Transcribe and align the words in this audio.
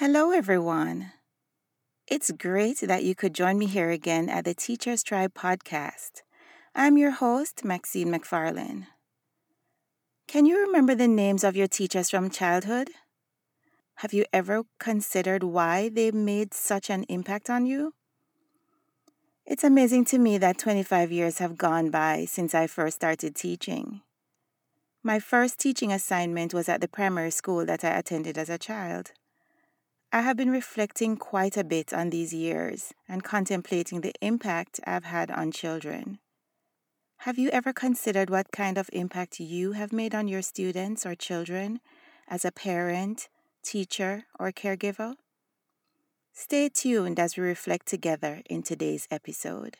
Hello, 0.00 0.30
everyone. 0.30 1.12
It's 2.06 2.30
great 2.30 2.78
that 2.78 3.04
you 3.04 3.14
could 3.14 3.34
join 3.34 3.58
me 3.58 3.66
here 3.66 3.90
again 3.90 4.30
at 4.30 4.46
the 4.46 4.54
Teachers 4.54 5.02
Tribe 5.02 5.34
podcast. 5.34 6.22
I'm 6.74 6.96
your 6.96 7.10
host, 7.10 7.66
Maxine 7.66 8.08
McFarlane. 8.08 8.86
Can 10.26 10.46
you 10.46 10.58
remember 10.58 10.94
the 10.94 11.06
names 11.06 11.44
of 11.44 11.54
your 11.54 11.66
teachers 11.66 12.08
from 12.08 12.30
childhood? 12.30 12.88
Have 13.96 14.14
you 14.14 14.24
ever 14.32 14.62
considered 14.78 15.42
why 15.42 15.90
they 15.90 16.10
made 16.12 16.54
such 16.54 16.88
an 16.88 17.04
impact 17.10 17.50
on 17.50 17.66
you? 17.66 17.92
It's 19.44 19.64
amazing 19.64 20.06
to 20.06 20.18
me 20.18 20.38
that 20.38 20.56
25 20.56 21.12
years 21.12 21.40
have 21.40 21.58
gone 21.58 21.90
by 21.90 22.24
since 22.24 22.54
I 22.54 22.68
first 22.68 22.96
started 22.96 23.36
teaching. 23.36 24.00
My 25.02 25.18
first 25.18 25.58
teaching 25.58 25.92
assignment 25.92 26.54
was 26.54 26.70
at 26.70 26.80
the 26.80 26.88
primary 26.88 27.30
school 27.30 27.66
that 27.66 27.84
I 27.84 27.90
attended 27.90 28.38
as 28.38 28.48
a 28.48 28.56
child. 28.56 29.12
I 30.12 30.22
have 30.22 30.36
been 30.36 30.50
reflecting 30.50 31.16
quite 31.16 31.56
a 31.56 31.62
bit 31.62 31.94
on 31.94 32.10
these 32.10 32.34
years 32.34 32.92
and 33.08 33.22
contemplating 33.22 34.00
the 34.00 34.12
impact 34.20 34.80
I've 34.84 35.04
had 35.04 35.30
on 35.30 35.52
children. 35.52 36.18
Have 37.18 37.38
you 37.38 37.48
ever 37.50 37.72
considered 37.72 38.28
what 38.28 38.50
kind 38.50 38.76
of 38.76 38.90
impact 38.92 39.38
you 39.38 39.72
have 39.72 39.92
made 39.92 40.12
on 40.12 40.26
your 40.26 40.42
students 40.42 41.06
or 41.06 41.14
children 41.14 41.78
as 42.26 42.44
a 42.44 42.50
parent, 42.50 43.28
teacher, 43.62 44.24
or 44.36 44.50
caregiver? 44.50 45.14
Stay 46.32 46.68
tuned 46.68 47.20
as 47.20 47.36
we 47.36 47.44
reflect 47.44 47.86
together 47.86 48.42
in 48.50 48.64
today's 48.64 49.06
episode. 49.12 49.76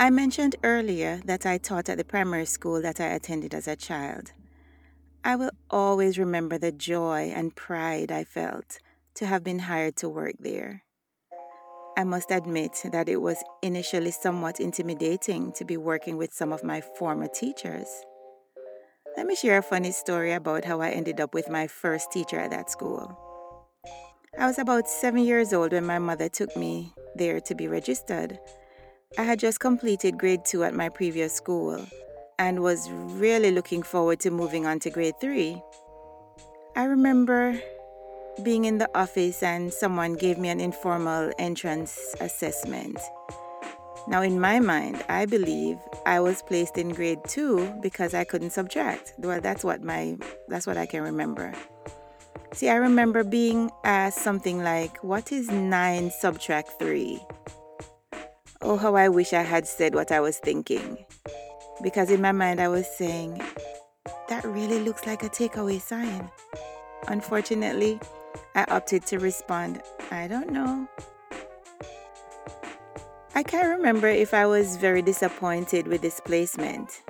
I 0.00 0.10
mentioned 0.10 0.54
earlier 0.62 1.20
that 1.24 1.44
I 1.44 1.58
taught 1.58 1.88
at 1.88 1.98
the 1.98 2.04
primary 2.04 2.46
school 2.46 2.80
that 2.82 3.00
I 3.00 3.06
attended 3.06 3.52
as 3.52 3.66
a 3.66 3.74
child. 3.74 4.30
I 5.24 5.34
will 5.34 5.50
always 5.70 6.20
remember 6.20 6.56
the 6.56 6.70
joy 6.70 7.32
and 7.34 7.56
pride 7.56 8.12
I 8.12 8.22
felt 8.22 8.78
to 9.14 9.26
have 9.26 9.42
been 9.42 9.58
hired 9.58 9.96
to 9.96 10.08
work 10.08 10.36
there. 10.38 10.84
I 11.96 12.04
must 12.04 12.30
admit 12.30 12.80
that 12.92 13.08
it 13.08 13.16
was 13.16 13.42
initially 13.60 14.12
somewhat 14.12 14.60
intimidating 14.60 15.50
to 15.54 15.64
be 15.64 15.76
working 15.76 16.16
with 16.16 16.32
some 16.32 16.52
of 16.52 16.62
my 16.62 16.80
former 16.80 17.26
teachers. 17.26 17.88
Let 19.16 19.26
me 19.26 19.34
share 19.34 19.58
a 19.58 19.62
funny 19.62 19.90
story 19.90 20.32
about 20.32 20.64
how 20.64 20.80
I 20.80 20.90
ended 20.90 21.20
up 21.20 21.34
with 21.34 21.50
my 21.50 21.66
first 21.66 22.12
teacher 22.12 22.38
at 22.38 22.50
that 22.50 22.70
school. 22.70 23.18
I 24.38 24.46
was 24.46 24.60
about 24.60 24.88
seven 24.88 25.24
years 25.24 25.52
old 25.52 25.72
when 25.72 25.84
my 25.84 25.98
mother 25.98 26.28
took 26.28 26.56
me 26.56 26.94
there 27.16 27.40
to 27.40 27.54
be 27.56 27.66
registered 27.66 28.38
I 29.16 29.22
had 29.22 29.40
just 29.40 29.58
completed 29.58 30.16
grade 30.16 30.44
two 30.44 30.62
at 30.62 30.74
my 30.74 30.90
previous 30.90 31.32
school 31.32 31.84
and 32.38 32.60
was 32.60 32.88
really 32.90 33.50
looking 33.50 33.82
forward 33.82 34.20
to 34.20 34.30
moving 34.30 34.66
on 34.66 34.78
to 34.80 34.90
grade 34.90 35.18
three. 35.20 35.60
I 36.76 36.84
remember 36.84 37.60
being 38.44 38.66
in 38.66 38.78
the 38.78 38.88
office 38.94 39.42
and 39.42 39.72
someone 39.72 40.14
gave 40.14 40.38
me 40.38 40.50
an 40.50 40.60
informal 40.60 41.32
entrance 41.36 42.14
assessment. 42.20 42.96
Now, 44.06 44.22
in 44.22 44.38
my 44.38 44.60
mind, 44.60 45.02
I 45.08 45.26
believe 45.26 45.78
I 46.06 46.20
was 46.20 46.42
placed 46.42 46.78
in 46.78 46.90
grade 46.90 47.18
two 47.26 47.74
because 47.82 48.14
I 48.14 48.22
couldn't 48.22 48.50
subtract. 48.50 49.14
Well, 49.18 49.40
that's 49.40 49.64
what 49.64 49.82
my 49.82 50.16
that's 50.46 50.66
what 50.66 50.76
I 50.76 50.86
can 50.86 51.02
remember. 51.02 51.52
See, 52.52 52.68
I 52.68 52.76
remember 52.76 53.24
being 53.24 53.70
asked 53.82 54.18
something 54.18 54.62
like, 54.62 55.02
"What 55.02 55.32
is 55.32 55.50
nine 55.50 56.10
subtract 56.10 56.78
three?" 56.78 57.20
Oh, 58.60 58.76
how 58.76 58.96
I 58.96 59.08
wish 59.08 59.32
I 59.32 59.42
had 59.42 59.68
said 59.68 59.94
what 59.94 60.10
I 60.10 60.18
was 60.18 60.38
thinking. 60.38 60.98
Because 61.80 62.10
in 62.10 62.20
my 62.20 62.32
mind, 62.32 62.60
I 62.60 62.66
was 62.66 62.86
saying, 62.88 63.40
that 64.28 64.44
really 64.44 64.80
looks 64.80 65.06
like 65.06 65.22
a 65.22 65.28
takeaway 65.28 65.80
sign. 65.80 66.28
Unfortunately, 67.06 68.00
I 68.56 68.64
opted 68.64 69.06
to 69.06 69.20
respond, 69.20 69.80
I 70.10 70.26
don't 70.26 70.50
know. 70.50 70.88
I 73.36 73.44
can't 73.44 73.68
remember 73.68 74.08
if 74.08 74.34
I 74.34 74.46
was 74.46 74.76
very 74.76 75.02
disappointed 75.02 75.86
with 75.86 76.02
this 76.02 76.18
placement, 76.18 77.02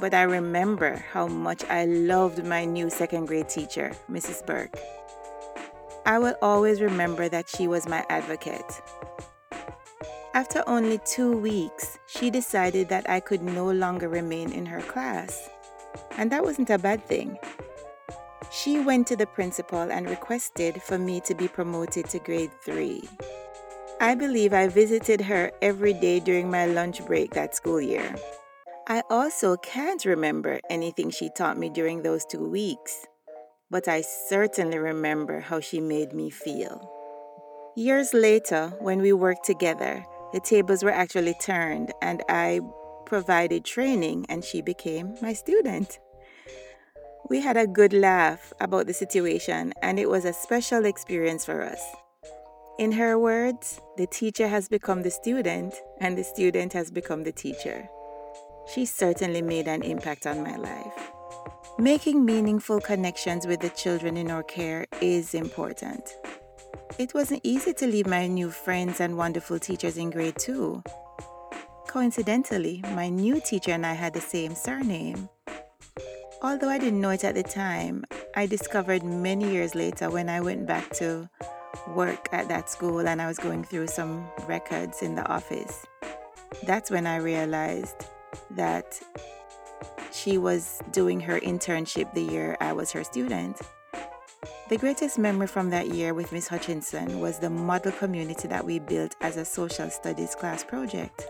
but 0.00 0.14
I 0.14 0.22
remember 0.22 1.04
how 1.12 1.26
much 1.26 1.62
I 1.64 1.84
loved 1.84 2.42
my 2.46 2.64
new 2.64 2.88
second 2.88 3.26
grade 3.26 3.50
teacher, 3.50 3.92
Mrs. 4.10 4.46
Burke. 4.46 4.74
I 6.06 6.18
will 6.18 6.36
always 6.40 6.80
remember 6.80 7.28
that 7.28 7.50
she 7.50 7.68
was 7.68 7.86
my 7.86 8.06
advocate. 8.08 8.80
After 10.36 10.62
only 10.66 10.98
two 10.98 11.32
weeks, 11.32 11.98
she 12.04 12.28
decided 12.28 12.90
that 12.90 13.08
I 13.08 13.20
could 13.20 13.42
no 13.42 13.72
longer 13.72 14.06
remain 14.06 14.52
in 14.52 14.66
her 14.66 14.82
class. 14.82 15.48
And 16.18 16.30
that 16.30 16.44
wasn't 16.44 16.68
a 16.68 16.76
bad 16.76 17.02
thing. 17.06 17.38
She 18.52 18.78
went 18.78 19.06
to 19.06 19.16
the 19.16 19.24
principal 19.24 19.90
and 19.90 20.06
requested 20.06 20.82
for 20.82 20.98
me 20.98 21.22
to 21.22 21.34
be 21.34 21.48
promoted 21.48 22.10
to 22.10 22.18
grade 22.18 22.50
3. 22.62 23.02
I 23.98 24.14
believe 24.14 24.52
I 24.52 24.68
visited 24.68 25.22
her 25.22 25.52
every 25.62 25.94
day 25.94 26.20
during 26.20 26.50
my 26.50 26.66
lunch 26.66 27.02
break 27.06 27.32
that 27.32 27.56
school 27.56 27.80
year. 27.80 28.14
I 28.86 29.04
also 29.08 29.56
can't 29.56 30.04
remember 30.04 30.60
anything 30.68 31.08
she 31.08 31.30
taught 31.30 31.56
me 31.56 31.70
during 31.70 32.02
those 32.02 32.26
two 32.26 32.46
weeks, 32.46 33.06
but 33.70 33.88
I 33.88 34.02
certainly 34.02 34.76
remember 34.76 35.40
how 35.40 35.60
she 35.60 35.80
made 35.80 36.12
me 36.12 36.28
feel. 36.28 36.92
Years 37.74 38.12
later, 38.12 38.74
when 38.80 39.00
we 39.00 39.14
worked 39.14 39.44
together, 39.46 40.04
the 40.32 40.40
tables 40.40 40.82
were 40.82 40.90
actually 40.90 41.34
turned, 41.40 41.92
and 42.02 42.22
I 42.28 42.60
provided 43.04 43.64
training, 43.64 44.26
and 44.28 44.44
she 44.44 44.60
became 44.62 45.14
my 45.22 45.32
student. 45.32 45.98
We 47.28 47.40
had 47.40 47.56
a 47.56 47.66
good 47.66 47.92
laugh 47.92 48.52
about 48.60 48.86
the 48.86 48.94
situation, 48.94 49.72
and 49.82 49.98
it 49.98 50.08
was 50.08 50.24
a 50.24 50.32
special 50.32 50.84
experience 50.84 51.44
for 51.44 51.62
us. 51.62 51.80
In 52.78 52.92
her 52.92 53.18
words, 53.18 53.80
the 53.96 54.06
teacher 54.06 54.48
has 54.48 54.68
become 54.68 55.02
the 55.02 55.10
student, 55.10 55.74
and 55.98 56.16
the 56.16 56.24
student 56.24 56.72
has 56.74 56.90
become 56.90 57.24
the 57.24 57.32
teacher. 57.32 57.88
She 58.72 58.84
certainly 58.84 59.42
made 59.42 59.68
an 59.68 59.82
impact 59.82 60.26
on 60.26 60.42
my 60.42 60.56
life. 60.56 61.10
Making 61.78 62.24
meaningful 62.24 62.80
connections 62.80 63.46
with 63.46 63.60
the 63.60 63.70
children 63.70 64.16
in 64.16 64.30
our 64.30 64.42
care 64.42 64.86
is 65.00 65.34
important. 65.34 66.16
It 66.98 67.12
wasn't 67.12 67.42
easy 67.42 67.74
to 67.74 67.86
leave 67.86 68.06
my 68.06 68.26
new 68.26 68.50
friends 68.50 69.00
and 69.00 69.18
wonderful 69.18 69.58
teachers 69.58 69.98
in 69.98 70.08
grade 70.08 70.36
two. 70.38 70.82
Coincidentally, 71.86 72.82
my 72.94 73.10
new 73.10 73.38
teacher 73.38 73.72
and 73.72 73.84
I 73.84 73.92
had 73.92 74.14
the 74.14 74.20
same 74.22 74.54
surname. 74.54 75.28
Although 76.40 76.70
I 76.70 76.78
didn't 76.78 77.02
know 77.02 77.10
it 77.10 77.22
at 77.22 77.34
the 77.34 77.42
time, 77.42 78.06
I 78.34 78.46
discovered 78.46 79.02
many 79.02 79.52
years 79.52 79.74
later 79.74 80.08
when 80.08 80.30
I 80.30 80.40
went 80.40 80.66
back 80.66 80.88
to 80.94 81.28
work 81.88 82.30
at 82.32 82.48
that 82.48 82.70
school 82.70 83.06
and 83.06 83.20
I 83.20 83.26
was 83.26 83.36
going 83.36 83.64
through 83.64 83.88
some 83.88 84.26
records 84.46 85.02
in 85.02 85.16
the 85.16 85.28
office. 85.28 85.84
That's 86.66 86.90
when 86.90 87.06
I 87.06 87.16
realized 87.16 88.06
that 88.52 88.98
she 90.12 90.38
was 90.38 90.80
doing 90.92 91.20
her 91.20 91.40
internship 91.40 92.14
the 92.14 92.22
year 92.22 92.56
I 92.58 92.72
was 92.72 92.90
her 92.92 93.04
student. 93.04 93.60
The 94.68 94.76
greatest 94.76 95.16
memory 95.16 95.46
from 95.46 95.70
that 95.70 95.90
year 95.90 96.12
with 96.12 96.32
Miss 96.32 96.48
Hutchinson 96.48 97.20
was 97.20 97.38
the 97.38 97.48
model 97.48 97.92
community 97.92 98.48
that 98.48 98.64
we 98.64 98.80
built 98.80 99.14
as 99.20 99.36
a 99.36 99.44
social 99.44 99.88
studies 99.90 100.34
class 100.34 100.64
project. 100.64 101.24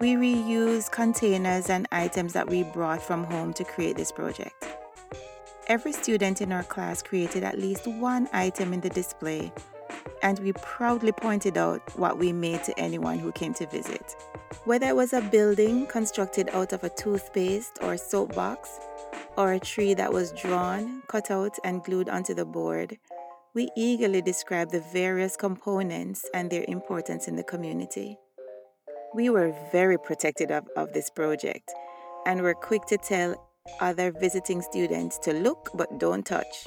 We 0.00 0.14
reused 0.14 0.92
containers 0.92 1.68
and 1.68 1.86
items 1.92 2.32
that 2.32 2.48
we 2.48 2.62
brought 2.62 3.02
from 3.02 3.24
home 3.24 3.52
to 3.52 3.64
create 3.64 3.98
this 3.98 4.12
project. 4.12 4.66
Every 5.66 5.92
student 5.92 6.40
in 6.40 6.52
our 6.52 6.62
class 6.62 7.02
created 7.02 7.44
at 7.44 7.58
least 7.58 7.86
one 7.86 8.30
item 8.32 8.72
in 8.72 8.80
the 8.80 8.88
display, 8.88 9.52
and 10.22 10.38
we 10.38 10.54
proudly 10.54 11.12
pointed 11.12 11.58
out 11.58 11.82
what 11.98 12.16
we 12.16 12.32
made 12.32 12.64
to 12.64 12.78
anyone 12.80 13.18
who 13.18 13.30
came 13.30 13.52
to 13.54 13.66
visit. 13.66 14.16
Whether 14.64 14.86
it 14.86 14.96
was 14.96 15.12
a 15.12 15.20
building 15.20 15.86
constructed 15.86 16.48
out 16.54 16.72
of 16.72 16.82
a 16.82 16.88
toothpaste 16.88 17.78
or 17.82 17.92
a 17.92 17.98
soap 17.98 18.34
box, 18.34 18.70
or 19.36 19.52
a 19.52 19.60
tree 19.60 19.94
that 19.94 20.12
was 20.12 20.32
drawn, 20.32 21.02
cut 21.08 21.30
out, 21.30 21.56
and 21.64 21.82
glued 21.84 22.08
onto 22.08 22.34
the 22.34 22.44
board, 22.44 22.98
we 23.54 23.68
eagerly 23.76 24.22
describe 24.22 24.70
the 24.70 24.80
various 24.92 25.36
components 25.36 26.28
and 26.34 26.50
their 26.50 26.64
importance 26.68 27.28
in 27.28 27.36
the 27.36 27.42
community. 27.42 28.18
We 29.14 29.30
were 29.30 29.54
very 29.72 29.98
protective 29.98 30.50
of, 30.50 30.66
of 30.76 30.92
this 30.92 31.08
project 31.10 31.70
and 32.26 32.42
were 32.42 32.54
quick 32.54 32.84
to 32.86 32.98
tell 32.98 33.34
other 33.80 34.12
visiting 34.12 34.62
students 34.62 35.18
to 35.20 35.32
look 35.32 35.70
but 35.74 35.98
don't 35.98 36.24
touch. 36.24 36.66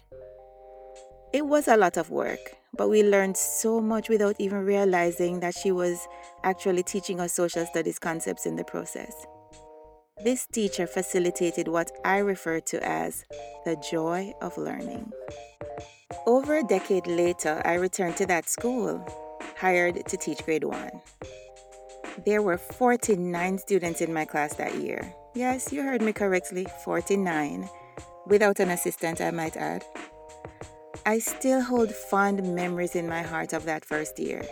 It 1.31 1.45
was 1.45 1.67
a 1.67 1.77
lot 1.77 1.97
of 1.97 2.09
work, 2.09 2.39
but 2.75 2.89
we 2.89 3.03
learned 3.03 3.37
so 3.37 3.79
much 3.79 4.09
without 4.09 4.35
even 4.39 4.65
realizing 4.65 5.41
that 5.41 5.53
she 5.55 5.71
was 5.71 6.07
actually 6.43 6.81
teaching 6.81 7.19
us 7.19 7.33
social 7.33 7.65
studies 7.67 7.99
concepts 7.99 8.47
in 8.47 8.55
the 8.55 8.63
process. 8.63 9.13
This 10.21 10.45
teacher 10.47 10.85
facilitated 10.85 11.69
what 11.69 11.91
I 12.03 12.17
refer 12.17 12.59
to 12.59 12.85
as 12.85 13.23
the 13.63 13.77
joy 13.77 14.33
of 14.41 14.57
learning. 14.57 15.13
Over 16.27 16.57
a 16.57 16.63
decade 16.63 17.07
later, 17.07 17.61
I 17.63 17.75
returned 17.75 18.17
to 18.17 18.25
that 18.25 18.49
school. 18.49 19.05
hired 19.57 20.05
to 20.05 20.17
teach 20.17 20.43
grade 20.45 20.63
1. 20.63 20.91
There 22.25 22.41
were 22.41 22.57
49 22.57 23.57
students 23.59 24.01
in 24.01 24.13
my 24.13 24.25
class 24.25 24.55
that 24.55 24.75
year. 24.75 25.13
Yes, 25.35 25.71
you 25.71 25.83
heard 25.83 26.01
me 26.01 26.11
correctly 26.11 26.67
49, 26.83 27.69
without 28.27 28.59
an 28.59 28.71
assistant, 28.71 29.21
I 29.21 29.31
might 29.31 29.55
add. 29.55 29.85
I 31.05 31.19
still 31.19 31.61
hold 31.61 31.91
fond 31.91 32.43
memories 32.55 32.95
in 32.95 33.07
my 33.07 33.21
heart 33.21 33.53
of 33.53 33.63
that 33.65 33.85
first 33.85 34.19
year. 34.19 34.43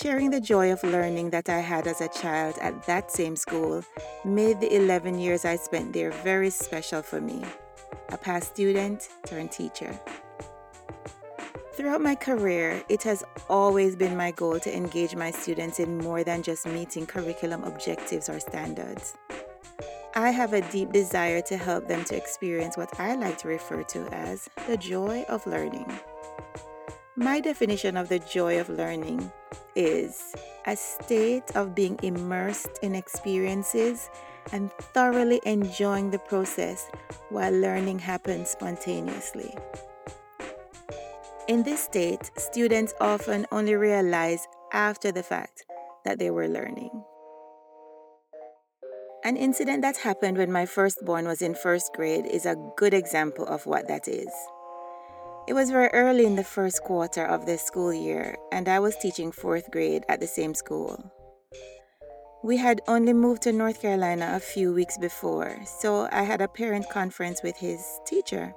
Sharing 0.00 0.30
the 0.30 0.40
joy 0.40 0.70
of 0.70 0.84
learning 0.84 1.30
that 1.30 1.48
I 1.48 1.58
had 1.58 1.88
as 1.88 2.00
a 2.00 2.06
child 2.06 2.54
at 2.60 2.84
that 2.86 3.10
same 3.10 3.34
school 3.34 3.82
made 4.24 4.60
the 4.60 4.76
11 4.76 5.18
years 5.18 5.44
I 5.44 5.56
spent 5.56 5.92
there 5.92 6.12
very 6.22 6.50
special 6.50 7.02
for 7.02 7.20
me. 7.20 7.42
A 8.10 8.16
past 8.16 8.54
student 8.54 9.08
turned 9.26 9.50
teacher. 9.50 9.98
Throughout 11.72 12.00
my 12.00 12.14
career, 12.14 12.80
it 12.88 13.02
has 13.02 13.24
always 13.48 13.96
been 13.96 14.16
my 14.16 14.30
goal 14.30 14.60
to 14.60 14.76
engage 14.76 15.16
my 15.16 15.32
students 15.32 15.80
in 15.80 15.98
more 15.98 16.22
than 16.22 16.44
just 16.44 16.64
meeting 16.64 17.04
curriculum 17.04 17.64
objectives 17.64 18.28
or 18.28 18.38
standards. 18.38 19.16
I 20.14 20.30
have 20.30 20.52
a 20.52 20.60
deep 20.70 20.92
desire 20.92 21.42
to 21.42 21.56
help 21.56 21.88
them 21.88 22.04
to 22.04 22.16
experience 22.16 22.76
what 22.76 23.00
I 23.00 23.16
like 23.16 23.38
to 23.38 23.48
refer 23.48 23.82
to 23.82 24.06
as 24.14 24.48
the 24.68 24.76
joy 24.76 25.24
of 25.28 25.44
learning. 25.44 25.90
My 27.16 27.40
definition 27.40 27.96
of 27.96 28.08
the 28.08 28.20
joy 28.20 28.60
of 28.60 28.68
learning 28.68 29.32
is 29.78 30.34
a 30.66 30.76
state 30.76 31.54
of 31.54 31.74
being 31.74 31.98
immersed 32.02 32.80
in 32.82 32.96
experiences 32.96 34.10
and 34.52 34.72
thoroughly 34.92 35.40
enjoying 35.46 36.10
the 36.10 36.18
process 36.18 36.90
while 37.30 37.52
learning 37.52 38.00
happens 38.00 38.50
spontaneously. 38.50 39.54
In 41.46 41.62
this 41.62 41.80
state, 41.80 42.30
students 42.36 42.92
often 43.00 43.46
only 43.52 43.76
realize 43.76 44.46
after 44.72 45.12
the 45.12 45.22
fact 45.22 45.64
that 46.04 46.18
they 46.18 46.30
were 46.30 46.48
learning. 46.48 46.90
An 49.24 49.36
incident 49.36 49.82
that 49.82 49.98
happened 49.98 50.38
when 50.38 50.50
my 50.50 50.66
firstborn 50.66 51.26
was 51.26 51.40
in 51.40 51.54
first 51.54 51.92
grade 51.94 52.26
is 52.26 52.46
a 52.46 52.56
good 52.76 52.94
example 52.94 53.46
of 53.46 53.64
what 53.66 53.86
that 53.88 54.08
is. 54.08 54.30
It 55.48 55.54
was 55.54 55.70
very 55.70 55.88
early 55.94 56.26
in 56.26 56.36
the 56.36 56.44
first 56.44 56.82
quarter 56.82 57.24
of 57.24 57.46
the 57.46 57.56
school 57.56 57.90
year, 57.90 58.36
and 58.52 58.68
I 58.68 58.80
was 58.80 58.94
teaching 58.96 59.32
fourth 59.32 59.70
grade 59.70 60.04
at 60.06 60.20
the 60.20 60.26
same 60.26 60.52
school. 60.52 61.02
We 62.44 62.58
had 62.58 62.82
only 62.86 63.14
moved 63.14 63.44
to 63.44 63.52
North 63.52 63.80
Carolina 63.80 64.32
a 64.34 64.40
few 64.40 64.74
weeks 64.74 64.98
before, 64.98 65.58
so 65.64 66.06
I 66.12 66.24
had 66.24 66.42
a 66.42 66.48
parent 66.48 66.90
conference 66.90 67.42
with 67.42 67.56
his 67.56 67.82
teacher. 68.04 68.52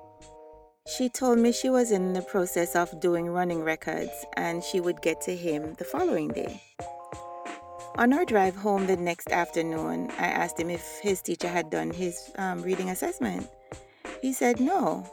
She 0.97 1.07
told 1.07 1.39
me 1.39 1.53
she 1.53 1.69
was 1.69 1.93
in 1.93 2.11
the 2.11 2.23
process 2.23 2.75
of 2.75 2.99
doing 2.99 3.29
running 3.29 3.63
records 3.63 4.25
and 4.35 4.61
she 4.61 4.81
would 4.81 5.01
get 5.01 5.21
to 5.21 5.33
him 5.33 5.75
the 5.75 5.85
following 5.85 6.27
day. 6.27 6.61
On 7.95 8.11
our 8.11 8.25
drive 8.25 8.57
home 8.57 8.85
the 8.85 8.97
next 8.97 9.31
afternoon, 9.31 10.11
I 10.19 10.27
asked 10.27 10.59
him 10.59 10.69
if 10.69 10.99
his 11.01 11.21
teacher 11.21 11.47
had 11.47 11.69
done 11.69 11.91
his 11.91 12.33
um, 12.37 12.61
reading 12.63 12.89
assessment. 12.89 13.47
He 14.21 14.33
said 14.33 14.59
no. 14.59 15.05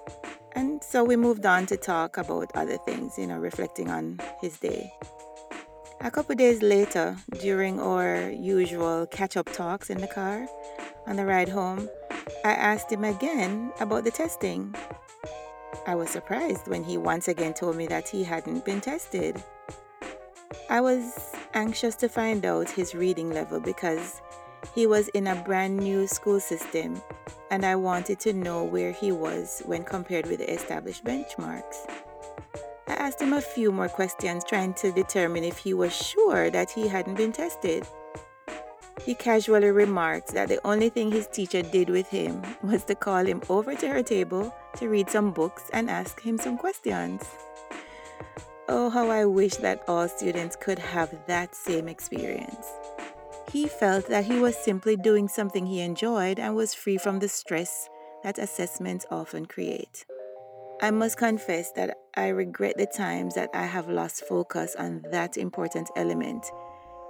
And 0.58 0.82
so 0.82 1.05
we 1.05 1.14
moved 1.14 1.46
on 1.46 1.66
to 1.66 1.76
talk 1.76 2.16
about 2.16 2.50
other 2.56 2.78
things, 2.78 3.16
you 3.16 3.28
know, 3.28 3.38
reflecting 3.38 3.88
on 3.88 4.19
his 4.40 4.58
day. 4.58 4.93
A 6.00 6.10
couple 6.10 6.34
days 6.34 6.62
later, 6.62 7.16
during 7.40 7.78
our 7.78 8.28
usual 8.28 9.06
catch 9.06 9.37
up 9.37 9.52
talks 9.52 9.88
in 9.88 9.99
the 9.99 10.08
car 10.08 10.49
on 11.06 11.14
the 11.14 11.25
ride 11.25 11.49
home, 11.49 11.88
I 12.44 12.55
asked 12.55 12.90
him 12.90 13.05
again 13.05 13.72
about 13.78 14.02
the 14.02 14.10
testing 14.10 14.75
I 15.87 15.94
was 15.94 16.10
surprised 16.10 16.66
when 16.66 16.82
he 16.82 16.99
once 16.99 17.28
again 17.28 17.54
told 17.54 17.76
me 17.76 17.87
that 17.87 18.08
he 18.08 18.25
hadn't 18.25 18.64
been 18.64 18.81
tested. 18.81 19.40
I 20.69 20.81
was 20.81 21.37
anxious 21.54 21.94
to 22.02 22.08
find 22.08 22.44
out 22.44 22.69
his 22.69 22.96
reading 22.96 23.31
level 23.31 23.61
because 23.61 24.20
he 24.75 24.88
was 24.88 25.06
in 25.11 25.28
a 25.28 25.37
brand 25.37 25.76
new 25.76 26.08
school 26.08 26.40
system 26.40 27.00
and 27.50 27.65
I 27.65 27.77
wanted 27.77 28.21
to 28.21 28.33
know 28.33 28.65
where 28.65 28.93
he 28.93 29.12
was 29.12 29.62
when 29.65 29.85
compared 29.85 30.27
with 30.27 30.39
the 30.39 30.53
established 30.53 31.05
benchmarks. 31.05 31.89
I 32.87 32.95
asked 32.95 33.21
him 33.21 33.33
a 33.33 33.41
few 33.41 33.71
more 33.71 33.89
questions 33.89 34.45
trying 34.45 34.75
to 34.75 34.93
determine 34.93 35.45
if 35.45 35.59
he 35.59 35.75
was 35.75 35.95
sure 35.95 36.50
that 36.50 36.71
he 36.71 36.89
hadn't 36.89 37.17
been 37.17 37.33
tested. 37.33 37.87
He 39.05 39.15
casually 39.15 39.71
remarked 39.71 40.29
that 40.35 40.49
the 40.49 40.61
only 40.67 40.89
thing 40.89 41.11
his 41.11 41.27
teacher 41.27 41.62
did 41.62 41.89
with 41.89 42.09
him 42.09 42.43
was 42.62 42.85
to 42.85 42.95
call 42.95 43.25
him 43.25 43.43
over 43.49 43.75
to 43.75 43.89
her 43.89 44.03
table 44.03 44.55
to 44.77 44.89
read 44.89 45.09
some 45.09 45.33
books 45.33 45.71
and 45.73 45.89
ask 45.89 46.21
him 46.21 46.39
some 46.39 46.59
questions. 46.59 47.23
Oh, 48.69 48.91
how 48.91 49.09
I 49.09 49.25
wish 49.25 49.56
that 49.56 49.83
all 49.89 50.09
students 50.09 50.56
could 50.56 50.79
have 50.79 51.15
that 51.27 51.55
same 51.55 51.89
experience. 51.89 52.67
He 53.50 53.67
felt 53.67 54.06
that 54.09 54.27
he 54.27 54.39
was 54.39 54.56
simply 54.56 54.97
doing 54.97 55.27
something 55.27 55.65
he 55.65 55.81
enjoyed 55.81 56.39
and 56.39 56.55
was 56.55 56.75
free 56.75 56.99
from 56.99 57.19
the 57.19 57.29
stress 57.29 57.89
that 58.23 58.39
assessments 58.39 59.06
often 59.11 59.47
create. 59.47 60.05
I 60.83 60.91
must 60.91 61.17
confess 61.17 61.73
that 61.73 61.97
I 62.15 62.29
regret 62.29 62.77
the 62.77 62.87
times 62.87 63.35
that 63.35 63.50
I 63.55 63.65
have 63.65 63.89
lost 63.89 64.25
focus 64.29 64.77
on 64.79 65.03
that 65.11 65.37
important 65.37 65.91
element 65.97 66.45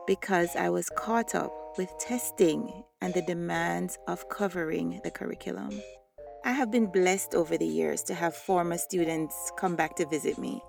because 0.07 0.55
I 0.55 0.71
was 0.71 0.89
caught 0.91 1.35
up 1.35 1.53
with 1.77 1.93
testing 1.99 2.85
and 3.01 3.13
the 3.13 3.23
demands 3.23 3.99
of 4.07 4.29
covering 4.29 5.01
the 5.03 5.11
curriculum. 5.11 5.83
I 6.45 6.53
have 6.53 6.71
been 6.71 6.87
blessed 6.87 7.35
over 7.35 7.59
the 7.59 7.67
years 7.67 8.03
to 8.05 8.15
have 8.15 8.35
former 8.35 8.79
students 8.79 9.53
come 9.59 9.77
back 9.77 9.97
to 9.97 10.07
visit 10.07 10.39
me. 10.39 10.63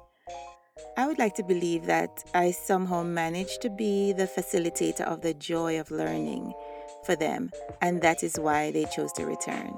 I 0.97 1.07
would 1.07 1.17
like 1.17 1.35
to 1.35 1.43
believe 1.43 1.85
that 1.85 2.23
I 2.33 2.51
somehow 2.51 3.03
managed 3.03 3.61
to 3.61 3.69
be 3.69 4.13
the 4.13 4.27
facilitator 4.27 5.01
of 5.01 5.21
the 5.21 5.33
joy 5.33 5.79
of 5.79 5.91
learning 5.91 6.53
for 7.05 7.15
them, 7.15 7.51
and 7.81 8.01
that 8.01 8.23
is 8.23 8.39
why 8.39 8.71
they 8.71 8.85
chose 8.85 9.11
to 9.13 9.25
return. 9.25 9.73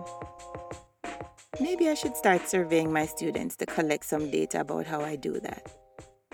Maybe 1.59 1.89
I 1.89 1.93
should 1.93 2.15
start 2.15 2.47
surveying 2.47 2.91
my 2.91 3.05
students 3.05 3.55
to 3.57 3.65
collect 3.65 4.05
some 4.05 4.31
data 4.31 4.61
about 4.61 4.87
how 4.87 5.01
I 5.01 5.15
do 5.15 5.39
that. 5.39 5.71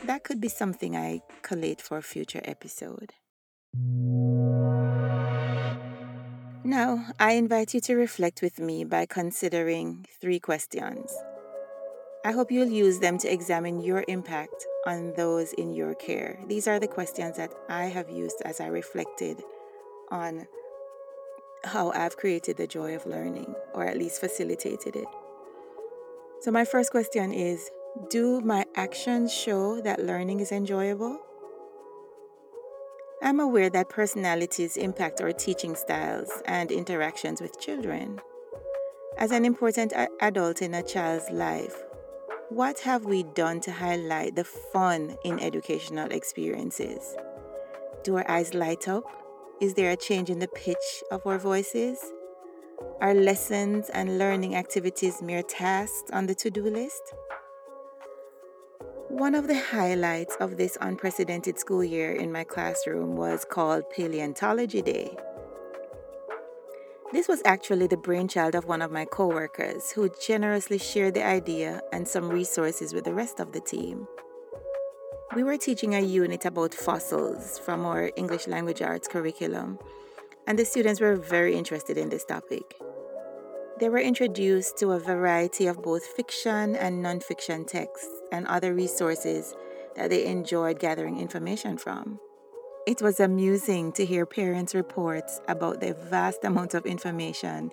That 0.05 0.23
could 0.23 0.39
be 0.39 0.47
something 0.47 0.95
I 0.95 1.21
collate 1.41 1.81
for 1.81 1.97
a 1.97 2.03
future 2.03 2.41
episode. 2.45 3.13
Now, 6.63 7.05
I 7.19 7.33
invite 7.33 7.73
you 7.73 7.81
to 7.81 7.95
reflect 7.95 8.41
with 8.41 8.59
me 8.59 8.83
by 8.83 9.05
considering 9.05 10.05
three 10.21 10.39
questions. 10.39 11.13
I 12.27 12.33
hope 12.33 12.51
you'll 12.51 12.68
use 12.68 13.00
them 13.00 13.18
to 13.19 13.31
examine 13.31 13.79
your 13.79 14.03
impact 14.09 14.65
on 14.85 15.13
those 15.15 15.53
in 15.53 15.74
your 15.74 15.95
care. 15.95 16.38
These 16.45 16.68
are 16.68 16.77
the 16.77 16.85
questions 16.85 17.38
that 17.38 17.53
I 17.69 17.85
have 17.85 18.09
used 18.09 18.41
as 18.44 18.59
I 18.59 18.68
reflected 18.68 19.42
on 20.11 20.45
how 21.63 21.92
I've 21.92 22.18
created 22.18 22.57
the 22.57 22.68
joy 22.68 22.95
of 22.95 23.06
learning, 23.06 23.56
or 23.73 23.85
at 23.85 23.97
least 23.97 24.19
facilitated 24.19 24.97
it. 24.97 25.07
So, 26.42 26.51
my 26.51 26.66
first 26.66 26.92
question 26.92 27.31
is 27.31 27.71
Do 28.09 28.42
my 28.42 28.66
actions 28.75 29.33
show 29.33 29.80
that 29.83 30.04
learning 30.04 30.42
is 30.42 30.51
enjoyable? 30.51 31.21
I'm 33.23 33.40
aware 33.40 33.69
that 33.69 33.87
personalities 33.87 34.75
impact 34.75 35.21
our 35.21 35.31
teaching 35.31 35.78
styles 35.78 36.30
and 36.44 36.73
interactions 36.73 37.40
with 37.40 37.57
children. 37.57 38.19
As 39.18 39.31
an 39.31 39.45
important 39.45 39.94
adult 40.19 40.61
in 40.61 40.73
a 40.73 40.83
child's 40.83 41.31
life, 41.31 41.86
what 42.49 42.80
have 42.80 43.04
we 43.04 43.23
done 43.23 43.59
to 43.59 43.71
highlight 43.73 44.35
the 44.35 44.44
fun 44.44 45.18
in 45.25 45.37
educational 45.39 46.09
experiences? 46.11 47.13
Do 48.04 48.16
our 48.16 48.31
eyes 48.31 48.54
light 48.54 48.87
up? 48.87 49.04
Is 49.59 49.73
there 49.73 49.92
a 49.92 49.97
change 49.97 50.30
in 50.30 50.39
the 50.39 50.47
pitch 50.47 51.04
of 51.11 51.27
our 51.27 51.37
voices? 51.37 51.99
Are 53.01 53.13
lessons 53.13 53.89
and 53.89 54.18
learning 54.18 54.56
activities 54.56 55.21
mere 55.21 55.44
tasks 55.44 56.09
on 56.13 56.27
the 56.27 56.35
to 56.35 56.49
do 56.49 56.63
list? 56.63 57.01
One 59.09 59.35
of 59.35 59.47
the 59.47 59.59
highlights 59.59 60.37
of 60.39 60.56
this 60.56 60.77
unprecedented 60.80 61.59
school 61.59 61.83
year 61.83 62.13
in 62.13 62.31
my 62.31 62.45
classroom 62.45 63.18
was 63.18 63.44
called 63.44 63.89
Paleontology 63.89 64.81
Day. 64.81 65.18
This 67.14 67.30
was 67.30 67.42
actually 67.45 67.87
the 67.87 67.95
brainchild 67.95 68.54
of 68.54 68.66
one 68.66 68.81
of 68.81 68.92
my 68.92 69.06
coworkers 69.06 69.92
who 69.92 70.09
generously 70.21 70.78
shared 70.78 71.14
the 71.14 71.26
idea 71.26 71.81
and 71.94 72.06
some 72.06 72.28
resources 72.28 72.94
with 72.94 73.06
the 73.06 73.14
rest 73.14 73.40
of 73.40 73.54
the 73.54 73.61
team. 73.61 74.06
We 75.33 75.44
were 75.44 75.56
teaching 75.56 75.95
a 75.95 76.02
unit 76.02 76.44
about 76.44 76.73
fossils 76.73 77.59
from 77.59 77.85
our 77.85 78.11
English 78.18 78.45
language 78.47 78.81
arts 78.81 79.07
curriculum, 79.07 79.80
and 80.47 80.59
the 80.59 80.66
students 80.66 80.99
were 80.99 81.16
very 81.16 81.56
interested 81.56 81.97
in 81.97 82.09
this 82.09 82.26
topic. 82.26 82.76
They 83.80 83.87
were 83.87 83.99
introduced 83.99 84.78
to 84.80 84.92
a 84.92 84.99
variety 84.99 85.68
of 85.68 85.81
both 85.81 86.06
fiction 86.06 86.76
and 86.76 87.06
nonfiction 87.06 87.66
texts 87.66 88.09
and 88.33 88.45
other 88.47 88.73
resources 88.73 89.56
that 89.95 90.09
they 90.09 90.26
enjoyed 90.26 90.80
gathering 90.80 91.21
information 91.21 91.78
from. 91.78 92.19
It 92.87 93.01
was 93.01 93.19
amusing 93.19 93.91
to 93.94 94.06
hear 94.06 94.25
parents' 94.25 94.73
reports 94.73 95.41
about 95.49 95.81
the 95.81 95.94
vast 95.94 96.45
amount 96.45 96.73
of 96.73 96.85
information 96.85 97.71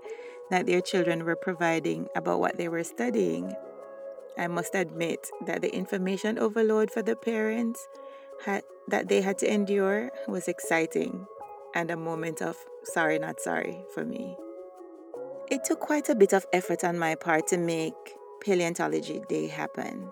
that 0.51 0.67
their 0.67 0.81
children 0.81 1.25
were 1.25 1.37
providing 1.37 2.09
about 2.17 2.41
what 2.41 2.57
they 2.57 2.67
were 2.69 2.83
studying. 2.83 3.55
I 4.37 4.49
must 4.49 4.75
admit 4.75 5.31
that 5.47 5.63
the 5.63 5.73
information 5.73 6.37
overload 6.37 6.91
for 6.91 7.01
the 7.01 7.15
parents 7.15 7.87
had, 8.45 8.65
that 8.89 9.07
they 9.07 9.21
had 9.21 9.39
to 9.39 9.55
endure 9.55 10.11
was 10.27 10.49
exciting 10.49 11.29
and 11.77 11.93
a 11.93 11.97
moment 11.97 12.43
of 12.43 12.57
sorry, 12.83 13.21
not 13.21 13.39
sorry 13.39 13.85
for 13.95 14.05
me. 14.05 14.37
It 15.49 15.63
took 15.63 15.79
quite 15.79 16.09
a 16.09 16.17
bit 16.17 16.33
of 16.33 16.45
effort 16.53 16.83
on 16.83 16.99
my 16.99 17.15
part 17.15 17.47
to 17.49 17.57
make 17.57 17.95
Paleontology 18.41 19.23
Day 19.29 19.47
happen. 19.47 20.11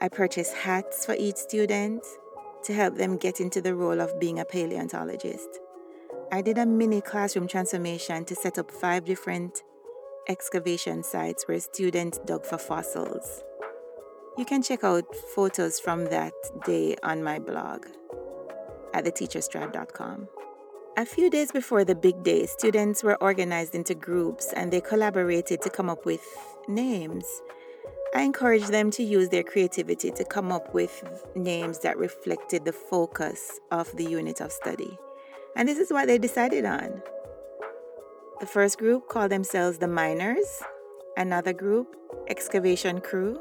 I 0.00 0.08
purchased 0.08 0.54
hats 0.54 1.06
for 1.06 1.14
each 1.14 1.36
student 1.36 2.04
to 2.64 2.74
help 2.74 2.96
them 2.96 3.16
get 3.16 3.40
into 3.40 3.60
the 3.60 3.74
role 3.74 4.00
of 4.00 4.18
being 4.20 4.38
a 4.38 4.44
paleontologist. 4.44 5.48
I 6.32 6.42
did 6.42 6.58
a 6.58 6.66
mini 6.66 7.00
classroom 7.00 7.48
transformation 7.48 8.24
to 8.26 8.34
set 8.34 8.58
up 8.58 8.70
five 8.70 9.04
different 9.04 9.62
excavation 10.28 11.02
sites 11.02 11.48
where 11.48 11.58
students 11.58 12.18
dug 12.24 12.44
for 12.44 12.58
fossils. 12.58 13.42
You 14.38 14.44
can 14.44 14.62
check 14.62 14.84
out 14.84 15.04
photos 15.34 15.80
from 15.80 16.04
that 16.06 16.32
day 16.64 16.96
on 17.02 17.22
my 17.22 17.38
blog 17.38 17.86
at 18.94 19.04
theteacherstribe.com. 19.04 20.28
A 20.96 21.06
few 21.06 21.30
days 21.30 21.50
before 21.52 21.84
the 21.84 21.94
big 21.94 22.22
day, 22.22 22.46
students 22.46 23.02
were 23.02 23.16
organized 23.22 23.74
into 23.74 23.94
groups 23.94 24.52
and 24.54 24.72
they 24.72 24.80
collaborated 24.80 25.62
to 25.62 25.70
come 25.70 25.88
up 25.88 26.04
with 26.04 26.24
names. 26.68 27.24
I 28.14 28.22
encouraged 28.22 28.72
them 28.72 28.90
to 28.92 29.04
use 29.04 29.28
their 29.28 29.44
creativity 29.44 30.10
to 30.10 30.24
come 30.24 30.50
up 30.50 30.74
with 30.74 31.04
names 31.36 31.78
that 31.80 31.96
reflected 31.96 32.64
the 32.64 32.72
focus 32.72 33.60
of 33.70 33.94
the 33.96 34.04
unit 34.04 34.40
of 34.40 34.50
study. 34.50 34.98
And 35.54 35.68
this 35.68 35.78
is 35.78 35.92
what 35.92 36.08
they 36.08 36.18
decided 36.18 36.64
on. 36.64 37.02
The 38.40 38.46
first 38.46 38.78
group 38.78 39.08
called 39.08 39.30
themselves 39.30 39.78
the 39.78 39.86
Miners, 39.86 40.62
another 41.16 41.52
group, 41.52 41.94
Excavation 42.28 43.00
Crew, 43.00 43.38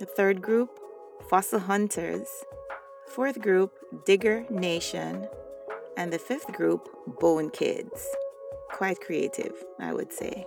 the 0.00 0.06
third 0.06 0.42
group, 0.42 0.80
Fossil 1.30 1.60
Hunters, 1.60 2.26
fourth 3.06 3.40
group, 3.40 3.72
Digger 4.04 4.46
Nation, 4.50 5.28
and 5.96 6.12
the 6.12 6.18
fifth 6.18 6.52
group, 6.54 6.88
Bone 7.20 7.50
Kids. 7.50 8.06
Quite 8.70 9.00
creative, 9.00 9.52
I 9.78 9.92
would 9.92 10.12
say. 10.12 10.46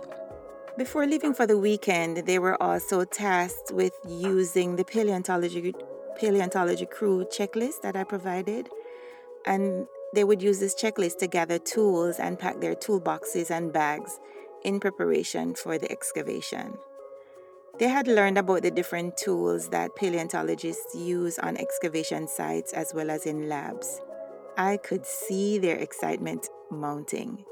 Before 0.78 1.06
leaving 1.06 1.34
for 1.34 1.46
the 1.46 1.58
weekend, 1.58 2.16
they 2.26 2.38
were 2.38 2.60
also 2.62 3.04
tasked 3.04 3.72
with 3.72 3.92
using 4.08 4.76
the 4.76 4.84
paleontology 4.84 5.74
paleontology 6.16 6.86
crew 6.86 7.26
checklist 7.26 7.82
that 7.82 7.94
I 7.94 8.04
provided, 8.04 8.70
and 9.44 9.86
they 10.14 10.24
would 10.24 10.42
use 10.42 10.60
this 10.60 10.74
checklist 10.74 11.18
to 11.18 11.26
gather 11.26 11.58
tools 11.58 12.18
and 12.18 12.38
pack 12.38 12.60
their 12.60 12.74
toolboxes 12.74 13.50
and 13.50 13.70
bags 13.70 14.18
in 14.64 14.80
preparation 14.80 15.54
for 15.54 15.76
the 15.76 15.92
excavation. 15.92 16.78
They 17.78 17.88
had 17.88 18.06
learned 18.06 18.38
about 18.38 18.62
the 18.62 18.70
different 18.70 19.18
tools 19.18 19.68
that 19.70 19.94
paleontologists 19.96 20.94
use 20.94 21.38
on 21.38 21.58
excavation 21.58 22.28
sites 22.28 22.72
as 22.72 22.94
well 22.94 23.10
as 23.10 23.26
in 23.26 23.46
labs. 23.46 24.00
I 24.56 24.78
could 24.78 25.04
see 25.04 25.58
their 25.58 25.76
excitement 25.76 26.48
mounting. 26.70 27.44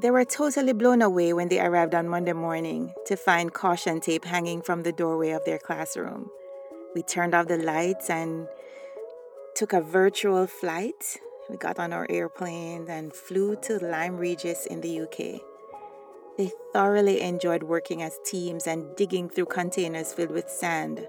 They 0.00 0.12
were 0.12 0.24
totally 0.24 0.72
blown 0.74 1.02
away 1.02 1.32
when 1.32 1.48
they 1.48 1.58
arrived 1.58 1.92
on 1.92 2.08
Monday 2.08 2.32
morning 2.32 2.94
to 3.06 3.16
find 3.16 3.52
caution 3.52 4.00
tape 4.00 4.24
hanging 4.24 4.62
from 4.62 4.84
the 4.84 4.92
doorway 4.92 5.30
of 5.30 5.44
their 5.44 5.58
classroom. 5.58 6.30
We 6.94 7.02
turned 7.02 7.34
off 7.34 7.48
the 7.48 7.58
lights 7.58 8.08
and 8.08 8.46
took 9.56 9.72
a 9.72 9.80
virtual 9.80 10.46
flight. 10.46 11.18
We 11.50 11.56
got 11.56 11.80
on 11.80 11.92
our 11.92 12.06
airplane 12.08 12.86
and 12.88 13.12
flew 13.12 13.56
to 13.62 13.84
Lyme 13.84 14.18
Regis 14.18 14.66
in 14.66 14.82
the 14.82 15.00
UK. 15.00 15.40
They 16.36 16.52
thoroughly 16.72 17.20
enjoyed 17.20 17.64
working 17.64 18.00
as 18.00 18.20
teams 18.24 18.68
and 18.68 18.94
digging 18.94 19.28
through 19.28 19.46
containers 19.46 20.14
filled 20.14 20.30
with 20.30 20.48
sand, 20.48 21.08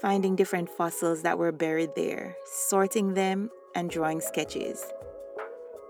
finding 0.00 0.36
different 0.36 0.70
fossils 0.70 1.22
that 1.22 1.38
were 1.38 1.50
buried 1.50 1.96
there, 1.96 2.36
sorting 2.44 3.14
them, 3.14 3.50
and 3.74 3.90
drawing 3.90 4.20
sketches. 4.20 4.84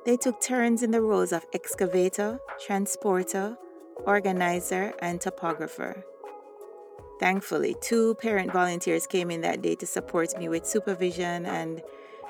They 0.09 0.17
took 0.17 0.41
turns 0.41 0.83
in 0.83 0.91
the 0.91 1.03
roles 1.03 1.33
of 1.33 1.45
excavator, 1.53 2.41
transporter, 2.65 3.59
organizer, 4.07 4.95
and 5.03 5.21
topographer. 5.21 6.03
Thankfully, 7.21 7.77
two 7.83 8.15
parent 8.15 8.51
volunteers 8.51 9.07
came 9.07 9.31
in 9.31 9.43
that 9.43 9.61
day 9.61 9.75
to 9.75 9.87
support 9.87 10.35
me 10.39 10.49
with 10.49 10.65
supervision 10.65 11.45
and 11.45 11.83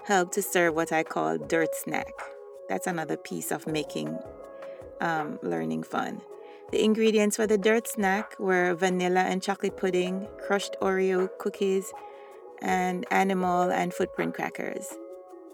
help 0.02 0.32
to 0.32 0.42
serve 0.42 0.75
what 0.75 0.90
I 0.90 1.04
call 1.04 1.38
dirt 1.38 1.73
snack. 1.73 2.14
That's 2.68 2.88
another 2.88 3.16
piece 3.16 3.52
of 3.52 3.68
making 3.68 4.18
um, 5.00 5.38
learning 5.44 5.85
fun. 5.85 6.20
The 6.73 6.82
ingredients 6.82 7.37
for 7.37 7.47
the 7.47 7.58
dirt 7.58 7.87
snack 7.87 8.37
were 8.40 8.75
vanilla 8.75 9.20
and 9.20 9.40
chocolate 9.40 9.76
pudding, 9.76 10.26
crushed 10.44 10.75
Oreo 10.82 11.28
cookies, 11.38 11.92
and 12.61 13.06
animal 13.12 13.70
and 13.70 13.94
footprint 13.94 14.35
crackers. 14.35 14.92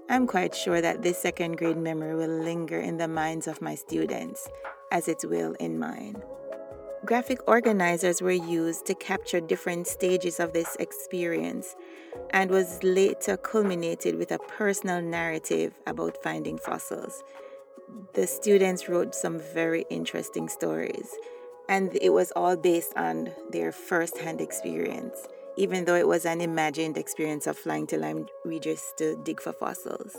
I'm 0.08 0.26
quite 0.26 0.54
sure 0.54 0.82
that 0.82 1.02
this 1.02 1.18
second 1.18 1.56
grade 1.56 1.78
memory 1.78 2.14
will 2.14 2.44
linger 2.44 2.78
in 2.78 2.98
the 2.98 3.08
minds 3.08 3.46
of 3.46 3.62
my 3.62 3.74
students, 3.74 4.46
as 4.92 5.08
it 5.08 5.24
will 5.24 5.52
in 5.54 5.78
mine. 5.78 6.22
Graphic 7.06 7.40
organizers 7.48 8.20
were 8.20 8.30
used 8.30 8.84
to 8.86 8.94
capture 8.94 9.40
different 9.40 9.86
stages 9.86 10.40
of 10.40 10.52
this 10.52 10.76
experience 10.78 11.74
and 12.30 12.50
was 12.50 12.82
later 12.82 13.38
culminated 13.38 14.16
with 14.16 14.30
a 14.30 14.38
personal 14.38 15.00
narrative 15.00 15.72
about 15.86 16.22
finding 16.22 16.58
fossils. 16.58 17.22
The 18.12 18.26
students 18.26 18.88
wrote 18.88 19.14
some 19.14 19.38
very 19.38 19.86
interesting 19.88 20.48
stories, 20.48 21.08
and 21.68 21.96
it 22.02 22.10
was 22.10 22.30
all 22.36 22.56
based 22.56 22.92
on 22.96 23.30
their 23.50 23.72
first 23.72 24.18
hand 24.18 24.42
experience 24.42 25.28
even 25.56 25.84
though 25.84 25.94
it 25.94 26.08
was 26.08 26.24
an 26.24 26.40
imagined 26.40 26.96
experience 26.96 27.46
of 27.46 27.56
flying 27.56 27.86
to 27.88 27.98
Lyme 27.98 28.26
Regis 28.44 28.92
to 28.98 29.16
dig 29.24 29.40
for 29.40 29.52
fossils. 29.52 30.16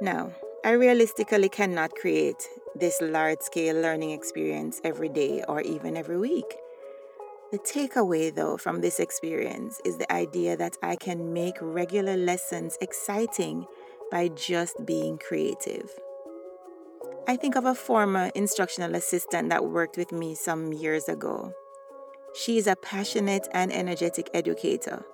Now, 0.00 0.32
I 0.64 0.72
realistically 0.72 1.48
cannot 1.48 1.94
create 1.94 2.48
this 2.74 3.00
large 3.00 3.40
scale 3.40 3.80
learning 3.80 4.10
experience 4.10 4.80
every 4.82 5.08
day 5.08 5.44
or 5.46 5.60
even 5.60 5.96
every 5.96 6.18
week. 6.18 6.56
The 7.52 7.58
takeaway, 7.58 8.34
though, 8.34 8.56
from 8.56 8.80
this 8.80 8.98
experience 8.98 9.80
is 9.84 9.98
the 9.98 10.10
idea 10.12 10.56
that 10.56 10.76
I 10.82 10.96
can 10.96 11.32
make 11.32 11.54
regular 11.60 12.16
lessons 12.16 12.76
exciting 12.80 13.66
by 14.10 14.28
just 14.28 14.84
being 14.84 15.18
creative. 15.18 15.90
I 17.28 17.36
think 17.36 17.56
of 17.56 17.64
a 17.64 17.74
former 17.74 18.30
instructional 18.34 18.94
assistant 18.94 19.50
that 19.50 19.66
worked 19.66 19.96
with 19.96 20.12
me 20.12 20.34
some 20.34 20.72
years 20.72 21.08
ago. 21.08 21.52
She 22.34 22.58
is 22.58 22.66
a 22.66 22.74
passionate 22.74 23.46
and 23.52 23.72
energetic 23.72 24.28
educator 24.34 25.04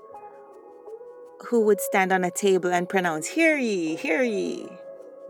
who 1.48 1.60
would 1.66 1.80
stand 1.80 2.12
on 2.12 2.24
a 2.24 2.30
table 2.30 2.72
and 2.72 2.88
pronounce, 2.88 3.26
Hear 3.26 3.58
ye, 3.58 3.94
hear 3.94 4.22
ye, 4.22 4.68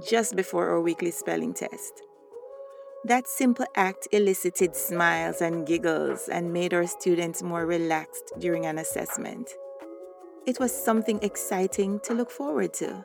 just 0.09 0.37
before 0.37 0.69
our 0.69 0.81
weekly 0.81 1.11
spelling 1.11 1.53
test. 1.53 2.03
That 3.05 3.27
simple 3.27 3.67
act 3.75 4.07
elicited 4.13 4.77
smiles 4.77 5.41
and 5.41 5.67
giggles 5.67 6.29
and 6.29 6.53
made 6.53 6.75
our 6.75 6.87
students 6.87 7.43
more 7.43 7.67
relaxed 7.67 8.35
during 8.39 8.67
an 8.67 8.79
assessment. 8.79 9.51
It 10.47 10.61
was 10.61 10.73
something 10.73 11.19
exciting 11.23 12.01
to 12.05 12.15
look 12.15 12.31
forward 12.31 12.73
to. 12.75 13.05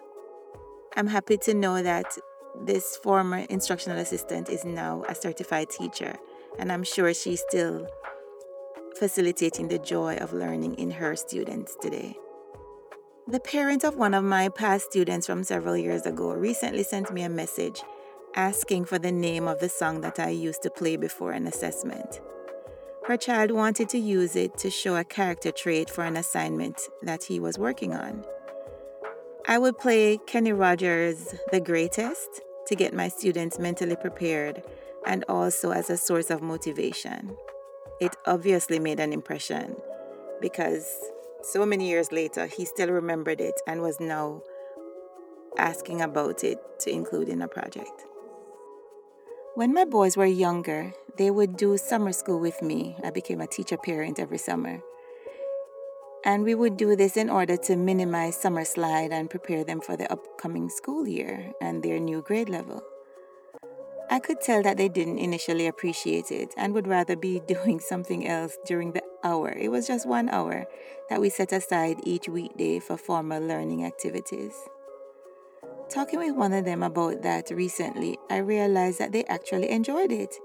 I'm 0.96 1.08
happy 1.08 1.38
to 1.38 1.56
know 1.56 1.82
that 1.82 2.18
this 2.64 2.98
former 2.98 3.46
instructional 3.50 3.98
assistant 3.98 4.48
is 4.50 4.64
now 4.64 5.04
a 5.10 5.16
certified 5.16 5.72
teacher, 5.72 6.18
and 6.60 6.72
I'm 6.72 6.84
sure 6.84 7.14
she 7.16 7.36
still 7.36 7.88
facilitating 8.98 9.68
the 9.68 9.80
joy 9.80 10.16
of 10.18 10.34
learning 10.34 10.76
in 10.76 10.92
her 10.92 11.16
students 11.16 11.76
today. 11.82 12.18
The 13.28 13.40
parent 13.40 13.84
of 13.84 13.96
one 13.96 14.14
of 14.14 14.24
my 14.24 14.50
past 14.50 14.86
students 14.86 15.26
from 15.26 15.44
several 15.44 15.76
years 15.76 16.06
ago 16.06 16.34
recently 16.34 16.84
sent 16.84 17.12
me 17.12 17.24
a 17.24 17.30
message 17.30 17.82
asking 18.36 18.86
for 18.86 19.00
the 19.00 19.12
name 19.12 19.48
of 19.48 19.60
the 19.60 19.70
song 19.70 20.02
that 20.02 20.20
I 20.20 20.30
used 20.30 20.62
to 20.64 20.70
play 20.70 20.96
before 20.96 21.32
an 21.32 21.48
assessment. 21.48 22.22
Her 23.08 23.18
child 23.18 23.52
wanted 23.52 23.90
to 23.90 23.98
use 23.98 24.36
it 24.36 24.58
to 24.60 24.70
show 24.70 24.96
a 24.96 25.04
character 25.04 25.52
trait 25.52 25.90
for 25.90 26.04
an 26.04 26.18
assignment 26.18 26.82
that 27.02 27.24
he 27.24 27.40
was 27.40 27.58
working 27.58 27.94
on. 27.94 28.24
I 29.48 29.58
would 29.58 29.78
play 29.78 30.20
Kenny 30.28 30.54
Rogers' 30.54 31.36
The 31.52 31.60
Greatest 31.60 32.42
to 32.68 32.76
get 32.76 32.94
my 32.94 33.10
students 33.10 33.60
mentally 33.60 33.96
prepared 33.96 34.64
and 35.06 35.24
also 35.30 35.72
as 35.72 35.90
a 35.90 35.98
source 35.98 36.30
of 36.30 36.42
motivation 36.42 37.38
it 38.00 38.16
obviously 38.26 38.80
made 38.80 39.00
an 39.00 39.14
impression 39.14 39.76
because 40.42 40.86
so 41.42 41.66
many 41.66 41.88
years 41.88 42.12
later, 42.12 42.48
he 42.48 42.66
still 42.66 42.90
remembered 42.90 43.40
it 43.40 43.56
and 43.68 43.82
was 43.82 44.00
now 44.00 44.42
asking 45.58 46.02
about 46.02 46.44
it 46.44 46.60
to 46.80 46.90
include 46.90 47.30
in 47.30 47.42
a 47.42 47.48
project. 47.48 48.06
When 49.54 49.74
my 49.74 49.86
boys 49.86 50.18
were 50.18 50.26
younger, 50.26 50.94
they 51.18 51.32
would 51.32 51.56
do 51.56 51.78
summer 51.78 52.12
school 52.12 52.40
with 52.40 52.62
me. 52.62 52.98
I 53.04 53.12
became 53.12 53.40
a 53.40 53.48
teacher 53.48 53.78
parent 53.78 54.20
every 54.20 54.38
summer. 54.38 54.82
And 56.26 56.44
we 56.44 56.56
would 56.56 56.76
do 56.76 56.96
this 56.96 57.16
in 57.16 57.30
order 57.30 57.56
to 57.58 57.76
minimize 57.76 58.36
summer 58.36 58.66
slide 58.66 59.14
and 59.14 59.30
prepare 59.30 59.64
them 59.64 59.80
for 59.80 59.96
the 59.96 60.12
upcoming 60.12 60.70
school 60.70 61.08
year 61.08 61.54
and 61.62 61.84
their 61.84 62.00
new 62.00 62.22
grade 62.24 62.50
level. 62.50 62.84
I 64.10 64.20
could 64.20 64.40
tell 64.42 64.62
that 64.64 64.78
they 64.78 64.88
didn't 64.88 65.18
initially 65.18 65.68
appreciate 65.68 66.32
it 66.32 66.54
and 66.58 66.74
would 66.74 66.88
rather 66.88 67.16
be 67.16 67.40
doing 67.48 67.80
something 67.80 68.28
else 68.28 68.58
during 68.66 68.92
the 68.92 69.04
hour, 69.24 69.52
it 69.52 69.70
was 69.70 69.88
just 69.88 70.08
one 70.08 70.30
hour 70.30 70.66
that 71.10 71.20
we 71.20 71.30
set 71.30 71.52
aside 71.52 71.98
each 72.04 72.30
weekday 72.30 72.80
for 72.80 72.98
formal 72.98 73.42
learning 73.42 73.84
activities. 73.84 74.54
Talking 75.90 76.20
with 76.20 76.36
one 76.36 76.54
of 76.54 76.66
them 76.66 76.84
about 76.84 77.24
that 77.24 77.50
recently, 77.52 78.18
I 78.30 78.38
realized 78.38 79.00
that 79.00 79.12
they 79.12 79.24
actually 79.26 79.70
enjoyed 79.70 80.12
it 80.12 80.36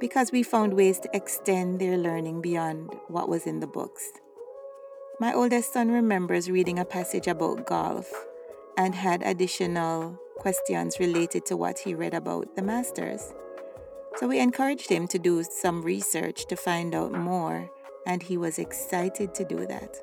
because 0.00 0.32
we 0.32 0.42
found 0.42 0.74
ways 0.74 1.00
to 1.00 1.10
extend 1.14 1.80
their 1.80 1.96
learning 1.96 2.42
beyond 2.42 2.90
what 3.08 3.28
was 3.28 3.46
in 3.46 3.60
the 3.60 3.66
books. 3.66 4.02
My 5.18 5.32
oldest 5.32 5.72
son 5.72 5.90
remembers 5.90 6.50
reading 6.50 6.78
a 6.78 6.84
passage 6.84 7.26
about 7.26 7.66
golf 7.66 8.12
and 8.76 8.94
had 8.94 9.22
additional 9.22 10.18
questions 10.36 11.00
related 11.00 11.46
to 11.46 11.56
what 11.56 11.78
he 11.78 11.94
read 11.94 12.14
about 12.14 12.54
the 12.54 12.62
Masters. 12.62 13.32
So 14.16 14.26
we 14.26 14.38
encouraged 14.38 14.90
him 14.90 15.06
to 15.08 15.18
do 15.18 15.42
some 15.42 15.82
research 15.82 16.46
to 16.46 16.56
find 16.56 16.94
out 16.94 17.12
more, 17.12 17.70
and 18.06 18.22
he 18.22 18.36
was 18.36 18.58
excited 18.58 19.34
to 19.34 19.44
do 19.44 19.66
that. 19.66 20.00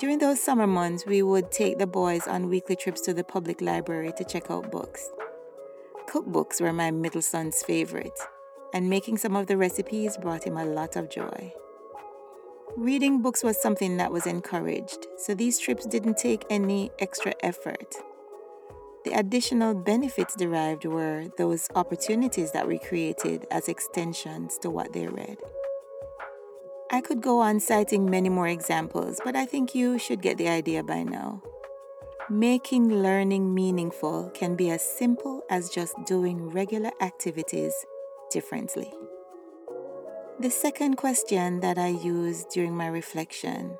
During 0.00 0.18
those 0.18 0.42
summer 0.42 0.66
months, 0.66 1.04
we 1.06 1.22
would 1.22 1.52
take 1.52 1.78
the 1.78 1.86
boys 1.86 2.26
on 2.26 2.48
weekly 2.48 2.76
trips 2.76 3.02
to 3.02 3.14
the 3.14 3.24
public 3.24 3.60
library 3.60 4.12
to 4.16 4.24
check 4.24 4.50
out 4.50 4.70
books. 4.70 5.10
Cookbooks 6.08 6.60
were 6.60 6.72
my 6.72 6.90
middle 6.90 7.22
son's 7.22 7.62
favorite, 7.62 8.18
and 8.72 8.88
making 8.88 9.18
some 9.18 9.36
of 9.36 9.46
the 9.46 9.56
recipes 9.56 10.16
brought 10.16 10.44
him 10.44 10.56
a 10.56 10.64
lot 10.64 10.96
of 10.96 11.10
joy. 11.10 11.52
Reading 12.76 13.20
books 13.20 13.42
was 13.42 13.60
something 13.60 13.98
that 13.98 14.10
was 14.10 14.26
encouraged, 14.26 15.06
so 15.18 15.34
these 15.34 15.58
trips 15.58 15.84
didn't 15.84 16.16
take 16.16 16.46
any 16.48 16.90
extra 16.98 17.34
effort. 17.42 17.94
The 19.04 19.12
additional 19.12 19.74
benefits 19.74 20.34
derived 20.34 20.86
were 20.86 21.26
those 21.36 21.68
opportunities 21.74 22.52
that 22.52 22.66
we 22.66 22.78
created 22.78 23.46
as 23.50 23.68
extensions 23.68 24.56
to 24.58 24.70
what 24.70 24.94
they 24.94 25.06
read. 25.06 25.36
I 26.90 27.02
could 27.02 27.20
go 27.20 27.40
on 27.40 27.60
citing 27.60 28.08
many 28.08 28.30
more 28.30 28.48
examples, 28.48 29.20
but 29.22 29.36
I 29.36 29.44
think 29.44 29.74
you 29.74 29.98
should 29.98 30.22
get 30.22 30.38
the 30.38 30.48
idea 30.48 30.82
by 30.82 31.02
now. 31.02 31.42
Making 32.30 33.02
learning 33.02 33.52
meaningful 33.52 34.30
can 34.32 34.56
be 34.56 34.70
as 34.70 34.82
simple 34.82 35.42
as 35.50 35.68
just 35.68 35.94
doing 36.06 36.48
regular 36.48 36.92
activities 37.02 37.74
differently. 38.30 38.94
The 40.42 40.50
second 40.50 40.96
question 40.96 41.60
that 41.60 41.78
I 41.78 41.86
use 41.86 42.44
during 42.52 42.76
my 42.76 42.88
reflection 42.88 43.78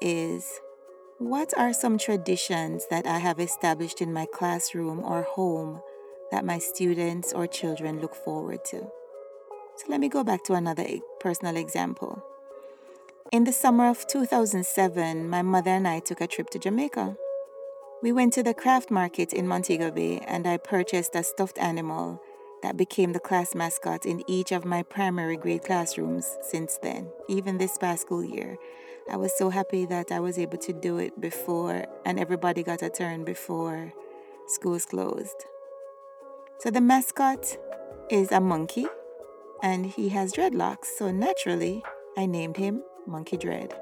is 0.00 0.60
What 1.18 1.52
are 1.58 1.72
some 1.72 1.98
traditions 1.98 2.86
that 2.88 3.04
I 3.04 3.18
have 3.18 3.40
established 3.40 4.00
in 4.00 4.12
my 4.12 4.24
classroom 4.32 5.02
or 5.02 5.22
home 5.22 5.82
that 6.30 6.44
my 6.44 6.60
students 6.60 7.32
or 7.32 7.48
children 7.48 7.98
look 7.98 8.14
forward 8.14 8.64
to? 8.66 8.76
So 9.74 9.86
let 9.88 9.98
me 9.98 10.08
go 10.08 10.22
back 10.22 10.44
to 10.44 10.52
another 10.52 10.86
personal 11.18 11.56
example. 11.56 12.22
In 13.32 13.42
the 13.42 13.52
summer 13.52 13.88
of 13.88 14.06
2007, 14.06 15.28
my 15.28 15.42
mother 15.42 15.72
and 15.72 15.88
I 15.88 15.98
took 15.98 16.20
a 16.20 16.28
trip 16.28 16.48
to 16.50 16.60
Jamaica. 16.60 17.16
We 18.04 18.12
went 18.12 18.34
to 18.34 18.44
the 18.44 18.54
craft 18.54 18.92
market 18.92 19.32
in 19.32 19.48
Montego 19.48 19.90
Bay 19.90 20.18
and 20.28 20.46
I 20.46 20.58
purchased 20.58 21.16
a 21.16 21.24
stuffed 21.24 21.58
animal 21.58 22.22
that 22.62 22.76
became 22.76 23.12
the 23.12 23.20
class 23.20 23.54
mascot 23.54 24.06
in 24.06 24.22
each 24.28 24.52
of 24.52 24.64
my 24.64 24.82
primary 24.82 25.36
grade 25.36 25.64
classrooms 25.64 26.36
since 26.42 26.78
then, 26.82 27.10
even 27.28 27.58
this 27.58 27.78
past 27.78 28.02
school 28.02 28.24
year. 28.24 28.56
I 29.10 29.16
was 29.16 29.36
so 29.36 29.48
happy 29.50 29.86
that 29.86 30.12
I 30.12 30.20
was 30.20 30.38
able 30.38 30.58
to 30.58 30.72
do 30.72 30.98
it 30.98 31.18
before 31.20 31.86
and 32.04 32.20
everybody 32.20 32.62
got 32.62 32.82
a 32.82 32.90
turn 32.90 33.24
before 33.24 33.92
schools 34.46 34.84
closed. 34.84 35.44
So 36.58 36.70
the 36.70 36.80
mascot 36.80 37.56
is 38.10 38.32
a 38.32 38.40
monkey 38.40 38.86
and 39.62 39.86
he 39.86 40.10
has 40.10 40.32
dreadlocks, 40.32 40.86
so 40.96 41.10
naturally 41.10 41.82
I 42.16 42.26
named 42.26 42.56
him 42.56 42.82
Monkey 43.06 43.36
Dread. 43.36 43.74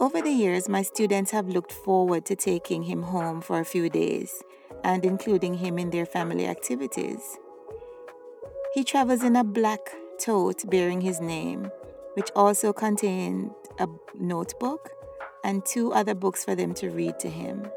Over 0.00 0.20
the 0.20 0.30
years, 0.30 0.68
my 0.68 0.82
students 0.82 1.30
have 1.30 1.48
looked 1.48 1.72
forward 1.72 2.24
to 2.26 2.36
taking 2.36 2.82
him 2.82 3.02
home 3.02 3.40
for 3.40 3.60
a 3.60 3.64
few 3.64 3.88
days 3.88 4.42
and 4.82 5.04
including 5.04 5.54
him 5.54 5.78
in 5.78 5.90
their 5.90 6.04
family 6.04 6.46
activities. 6.46 7.38
He 8.74 8.82
travels 8.82 9.22
in 9.22 9.36
a 9.36 9.44
black 9.44 9.92
tote 10.18 10.68
bearing 10.68 11.00
his 11.00 11.20
name, 11.20 11.70
which 12.14 12.32
also 12.34 12.72
contained 12.72 13.52
a 13.78 13.86
notebook 14.18 14.90
and 15.44 15.64
two 15.64 15.92
other 15.92 16.12
books 16.12 16.44
for 16.44 16.56
them 16.56 16.74
to 16.74 16.90
read 16.90 17.20
to 17.20 17.30
him. 17.30 17.68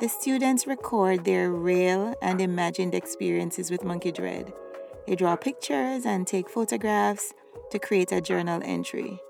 The 0.00 0.08
students 0.08 0.66
record 0.66 1.26
their 1.26 1.52
real 1.52 2.14
and 2.22 2.40
imagined 2.40 2.94
experiences 2.94 3.70
with 3.70 3.84
Monkey 3.84 4.10
Dread. 4.10 4.54
They 5.06 5.16
draw 5.16 5.36
pictures 5.36 6.06
and 6.06 6.26
take 6.26 6.48
photographs 6.48 7.34
to 7.70 7.78
create 7.78 8.10
a 8.10 8.22
journal 8.22 8.62
entry. 8.64 9.20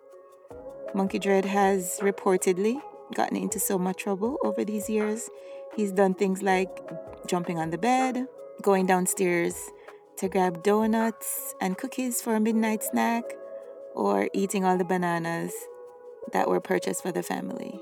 Monkey 0.95 1.19
Dread 1.19 1.47
has 1.47 1.99
reportedly 2.01 2.81
gotten 3.13 3.37
into 3.37 3.59
so 3.59 3.77
much 3.77 4.05
trouble 4.05 4.39
over 4.45 4.65
these 4.65 4.89
years. 4.89 5.29
He's 5.75 5.91
done 5.91 6.15
things 6.15 6.45
like 6.45 6.79
jumping 7.27 7.59
on 7.59 7.71
the 7.71 7.79
bed, 7.79 8.29
going 8.63 8.87
downstairs 8.87 9.73
to 10.19 10.29
grab 10.29 10.63
donuts 10.63 11.55
and 11.61 11.79
cookies 11.79 12.23
for 12.23 12.35
a 12.35 12.41
midnight 12.41 12.83
snack, 12.83 13.25
or 13.95 14.29
eating 14.33 14.65
all 14.65 14.79
the 14.79 14.85
bananas 14.85 15.53
that 16.33 16.49
were 16.49 16.61
purchased 16.61 17.03
for 17.03 17.13
the 17.13 17.23
family. 17.23 17.81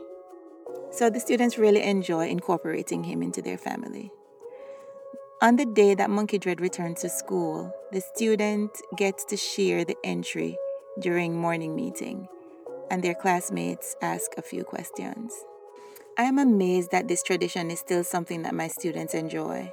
So 0.91 1.09
the 1.09 1.21
students 1.21 1.59
really 1.59 1.83
enjoy 1.83 2.29
incorporating 2.29 3.05
him 3.05 3.23
into 3.23 3.41
their 3.41 3.59
family. 3.59 4.11
On 5.41 5.57
the 5.57 5.67
day 5.67 5.95
that 5.95 6.11
Monkey 6.11 6.39
Dread 6.39 6.61
returns 6.61 7.01
to 7.01 7.09
school, 7.09 7.75
the 7.91 8.01
student 8.01 8.71
gets 8.97 9.25
to 9.27 9.37
share 9.37 9.85
the 9.85 9.97
entry 10.05 10.57
during 11.01 11.37
morning 11.37 11.75
meeting 11.75 12.29
and 12.93 13.03
their 13.03 13.15
classmates 13.15 13.97
ask 14.03 14.33
a 14.37 14.43
few 14.43 14.65
questions. 14.65 15.33
I 16.19 16.25
am 16.25 16.39
amazed 16.39 16.91
that 16.91 17.09
this 17.09 17.23
tradition 17.23 17.71
is 17.71 17.81
still 17.81 18.05
something 18.05 18.43
that 18.43 18.55
my 18.55 18.69
students 18.69 19.15
enjoy. 19.15 19.73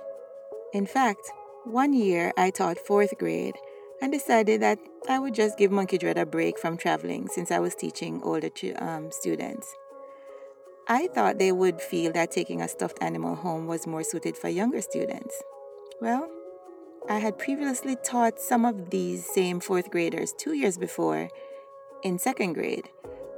In 0.73 0.85
fact, 0.85 1.29
one 1.69 1.93
year 1.93 2.33
I 2.35 2.49
taught 2.49 2.79
fourth 2.79 3.17
grade 3.17 3.55
and 4.01 4.11
decided 4.11 4.61
that 4.61 4.79
I 5.07 5.19
would 5.19 5.35
just 5.35 5.57
give 5.57 5.71
Monkey 5.71 5.97
Dread 5.97 6.17
a 6.17 6.25
break 6.25 6.57
from 6.57 6.77
traveling 6.77 7.27
since 7.27 7.51
I 7.51 7.59
was 7.59 7.75
teaching 7.75 8.21
older 8.23 8.49
um, 8.79 9.11
students. 9.11 9.75
I 10.87 11.07
thought 11.07 11.37
they 11.37 11.51
would 11.51 11.79
feel 11.79 12.11
that 12.13 12.31
taking 12.31 12.61
a 12.61 12.67
stuffed 12.67 12.97
animal 13.01 13.35
home 13.35 13.67
was 13.67 13.85
more 13.85 14.03
suited 14.03 14.35
for 14.35 14.49
younger 14.49 14.81
students. 14.81 15.41
Well, 16.01 16.29
I 17.07 17.19
had 17.19 17.37
previously 17.37 17.95
taught 18.03 18.39
some 18.39 18.65
of 18.65 18.89
these 18.89 19.25
same 19.25 19.59
fourth 19.59 19.91
graders 19.91 20.33
two 20.33 20.53
years 20.53 20.77
before 20.77 21.29
in 22.03 22.17
second 22.17 22.53
grade, 22.53 22.89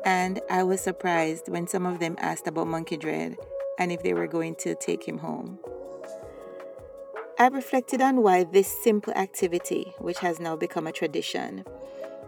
and 0.05 0.39
I 0.49 0.63
was 0.63 0.79
surprised 0.79 1.49
when 1.49 1.67
some 1.67 1.85
of 1.85 1.99
them 1.99 2.15
asked 2.19 2.47
about 2.47 2.67
Monkey 2.67 2.97
Dread 2.97 3.35
and 3.77 3.91
if 3.91 4.01
they 4.03 4.13
were 4.13 4.27
going 4.27 4.55
to 4.55 4.75
take 4.75 5.03
him 5.05 5.17
home. 5.17 5.59
I 7.41 7.47
reflected 7.47 8.01
on 8.01 8.21
why 8.21 8.43
this 8.43 8.67
simple 8.67 9.13
activity, 9.13 9.95
which 9.97 10.19
has 10.19 10.39
now 10.39 10.55
become 10.55 10.85
a 10.85 10.91
tradition, 10.91 11.65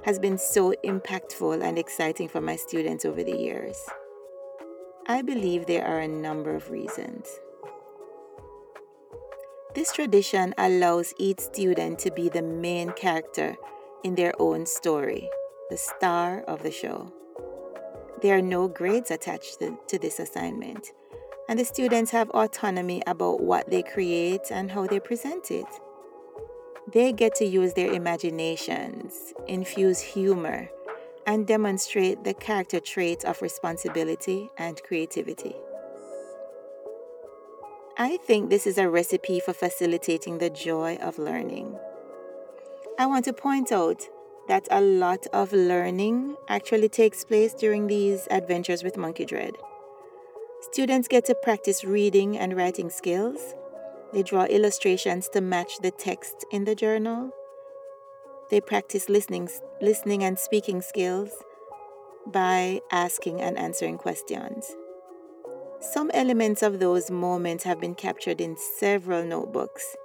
has 0.06 0.18
been 0.18 0.40
so 0.40 0.74
impactful 0.84 1.62
and 1.64 1.78
exciting 1.78 2.28
for 2.28 2.42
my 2.42 2.56
students 2.56 3.06
over 3.06 3.24
the 3.24 3.38
years. 3.38 3.78
I 5.06 5.22
believe 5.22 5.68
there 5.68 5.86
are 5.86 6.00
a 6.00 6.08
number 6.08 6.56
of 6.56 6.72
reasons. 6.72 7.28
This 9.76 9.94
tradition 9.94 10.56
allows 10.58 11.14
each 11.20 11.42
student 11.42 12.00
to 12.00 12.10
be 12.10 12.28
the 12.28 12.42
main 12.42 12.92
character 12.94 13.56
in 14.04 14.16
their 14.16 14.34
own 14.40 14.66
story 14.66 15.30
the 15.70 15.78
star 15.78 16.42
of 16.48 16.64
the 16.64 16.72
show. 16.72 17.14
There 18.24 18.36
are 18.36 18.42
no 18.42 18.68
grades 18.68 19.12
attached 19.12 19.60
to, 19.60 19.78
to 19.90 20.00
this 20.00 20.18
assignment, 20.18 20.92
and 21.50 21.60
the 21.60 21.66
students 21.66 22.12
have 22.12 22.30
autonomy 22.32 23.02
about 23.08 23.42
what 23.42 23.70
they 23.70 23.84
create 23.84 24.52
and 24.52 24.72
how 24.72 24.88
they 24.88 25.00
present 25.00 25.52
it. 25.52 25.66
They 26.92 27.12
get 27.12 27.36
to 27.36 27.46
use 27.46 27.74
their 27.74 27.92
imaginations, 27.92 29.34
infuse 29.48 30.00
humor, 30.00 30.70
and 31.26 31.48
demonstrate 31.48 32.24
the 32.24 32.34
character 32.34 32.80
traits 32.80 33.24
of 33.24 33.42
responsibility 33.42 34.50
and 34.58 34.82
creativity. 34.84 35.56
I 37.98 38.18
think 38.18 38.50
this 38.50 38.66
is 38.66 38.78
a 38.78 38.90
recipe 38.90 39.40
for 39.40 39.54
facilitating 39.54 40.40
the 40.40 40.50
joy 40.50 40.98
of 41.02 41.20
learning. 41.20 41.78
I 42.98 43.06
want 43.06 43.26
to 43.26 43.34
point 43.34 43.72
out 43.72 44.08
that 44.48 44.68
a 44.72 44.82
lot 44.82 45.26
of 45.32 45.54
learning 45.54 46.36
actually 46.50 46.90
takes 46.90 47.24
place 47.24 47.54
during 47.54 47.88
these 47.88 48.28
adventures 48.30 48.84
with 48.84 48.98
Monkey 48.98 49.26
Dread. 49.26 49.56
Students 50.72 51.10
get 51.10 51.26
to 51.26 51.36
practice 51.36 51.84
reading 51.84 52.38
and 52.38 52.56
writing 52.56 52.90
skills. 52.90 53.54
They 54.14 54.24
draw 54.24 54.46
illustrations 54.46 55.28
to 55.30 55.42
match 55.42 55.80
the 55.80 55.92
text 55.92 56.46
in 56.52 56.64
the 56.64 56.74
journal. 56.74 57.32
They 58.50 58.62
practice 58.62 59.10
listening, 59.10 59.50
listening 59.82 60.24
and 60.24 60.40
speaking 60.40 60.82
skills 60.82 61.32
by 62.26 62.80
asking 62.92 63.42
and 63.42 63.58
answering 63.58 63.98
questions. 63.98 64.74
Some 65.82 66.10
elements 66.14 66.64
of 66.64 66.80
those 66.80 67.12
moments 67.12 67.66
have 67.66 67.82
been 67.82 67.94
captured 67.94 68.40
in 68.40 68.56
several 68.56 69.26
notebooks, 69.26 69.98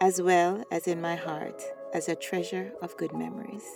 as 0.00 0.22
well 0.22 0.62
as 0.70 0.86
in 0.86 1.00
my 1.00 1.16
heart 1.16 1.60
as 1.92 2.08
a 2.08 2.14
treasure 2.14 2.72
of 2.80 2.96
good 2.96 3.12
memories. 3.12 3.66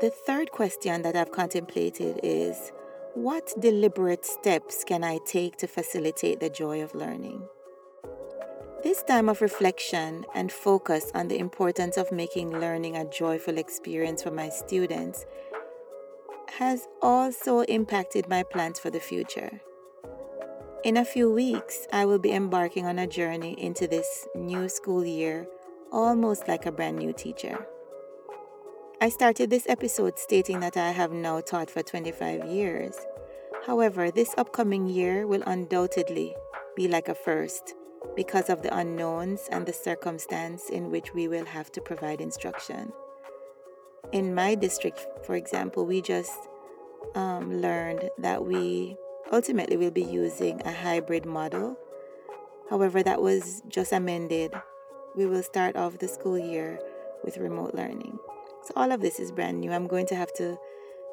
The 0.00 0.10
third 0.10 0.50
question 0.50 1.02
that 1.02 1.14
I've 1.14 1.30
contemplated 1.30 2.20
is 2.22 2.72
what 3.14 3.52
deliberate 3.58 4.24
steps 4.24 4.84
can 4.84 5.02
I 5.02 5.18
take 5.26 5.56
to 5.56 5.66
facilitate 5.66 6.40
the 6.40 6.48
joy 6.48 6.82
of 6.82 6.94
learning? 6.94 7.42
This 8.82 9.02
time 9.02 9.28
of 9.28 9.42
reflection 9.42 10.24
and 10.34 10.50
focus 10.50 11.10
on 11.14 11.28
the 11.28 11.38
importance 11.38 11.96
of 11.96 12.12
making 12.12 12.50
learning 12.50 12.96
a 12.96 13.10
joyful 13.10 13.58
experience 13.58 14.22
for 14.22 14.30
my 14.30 14.48
students 14.48 15.26
has 16.58 16.86
also 17.02 17.60
impacted 17.62 18.28
my 18.28 18.42
plans 18.42 18.78
for 18.78 18.90
the 18.90 19.00
future. 19.00 19.60
In 20.84 20.96
a 20.96 21.04
few 21.04 21.30
weeks, 21.30 21.86
I 21.92 22.06
will 22.06 22.18
be 22.18 22.32
embarking 22.32 22.86
on 22.86 22.98
a 22.98 23.06
journey 23.06 23.52
into 23.60 23.86
this 23.86 24.26
new 24.34 24.68
school 24.68 25.04
year 25.04 25.46
almost 25.92 26.48
like 26.48 26.66
a 26.66 26.72
brand 26.72 26.98
new 26.98 27.12
teacher. 27.12 27.66
I 29.02 29.08
started 29.08 29.48
this 29.48 29.64
episode 29.66 30.18
stating 30.18 30.60
that 30.60 30.76
I 30.76 30.90
have 30.90 31.10
now 31.10 31.40
taught 31.40 31.70
for 31.70 31.82
25 31.82 32.44
years. 32.44 32.94
However, 33.66 34.10
this 34.10 34.34
upcoming 34.36 34.88
year 34.88 35.26
will 35.26 35.42
undoubtedly 35.46 36.36
be 36.76 36.86
like 36.86 37.08
a 37.08 37.14
first 37.14 37.76
because 38.14 38.50
of 38.50 38.60
the 38.60 38.76
unknowns 38.76 39.48
and 39.50 39.64
the 39.64 39.72
circumstance 39.72 40.68
in 40.68 40.90
which 40.90 41.14
we 41.14 41.28
will 41.28 41.46
have 41.46 41.72
to 41.72 41.80
provide 41.80 42.20
instruction. 42.20 42.92
In 44.12 44.34
my 44.34 44.54
district, 44.54 45.06
for 45.24 45.34
example, 45.34 45.86
we 45.86 46.02
just 46.02 46.38
um, 47.14 47.62
learned 47.62 48.10
that 48.18 48.44
we 48.44 48.98
ultimately 49.32 49.78
will 49.78 49.90
be 49.90 50.04
using 50.04 50.60
a 50.66 50.72
hybrid 50.72 51.24
model. 51.24 51.74
However, 52.68 53.02
that 53.02 53.22
was 53.22 53.62
just 53.66 53.92
amended. 53.92 54.52
We 55.16 55.24
will 55.24 55.42
start 55.42 55.74
off 55.74 55.96
the 55.96 56.08
school 56.08 56.38
year 56.38 56.78
with 57.24 57.38
remote 57.38 57.74
learning. 57.74 58.18
So 58.64 58.72
all 58.76 58.92
of 58.92 59.00
this 59.00 59.18
is 59.18 59.32
brand 59.32 59.60
new. 59.60 59.72
I'm 59.72 59.86
going 59.86 60.06
to 60.06 60.14
have 60.14 60.32
to 60.34 60.58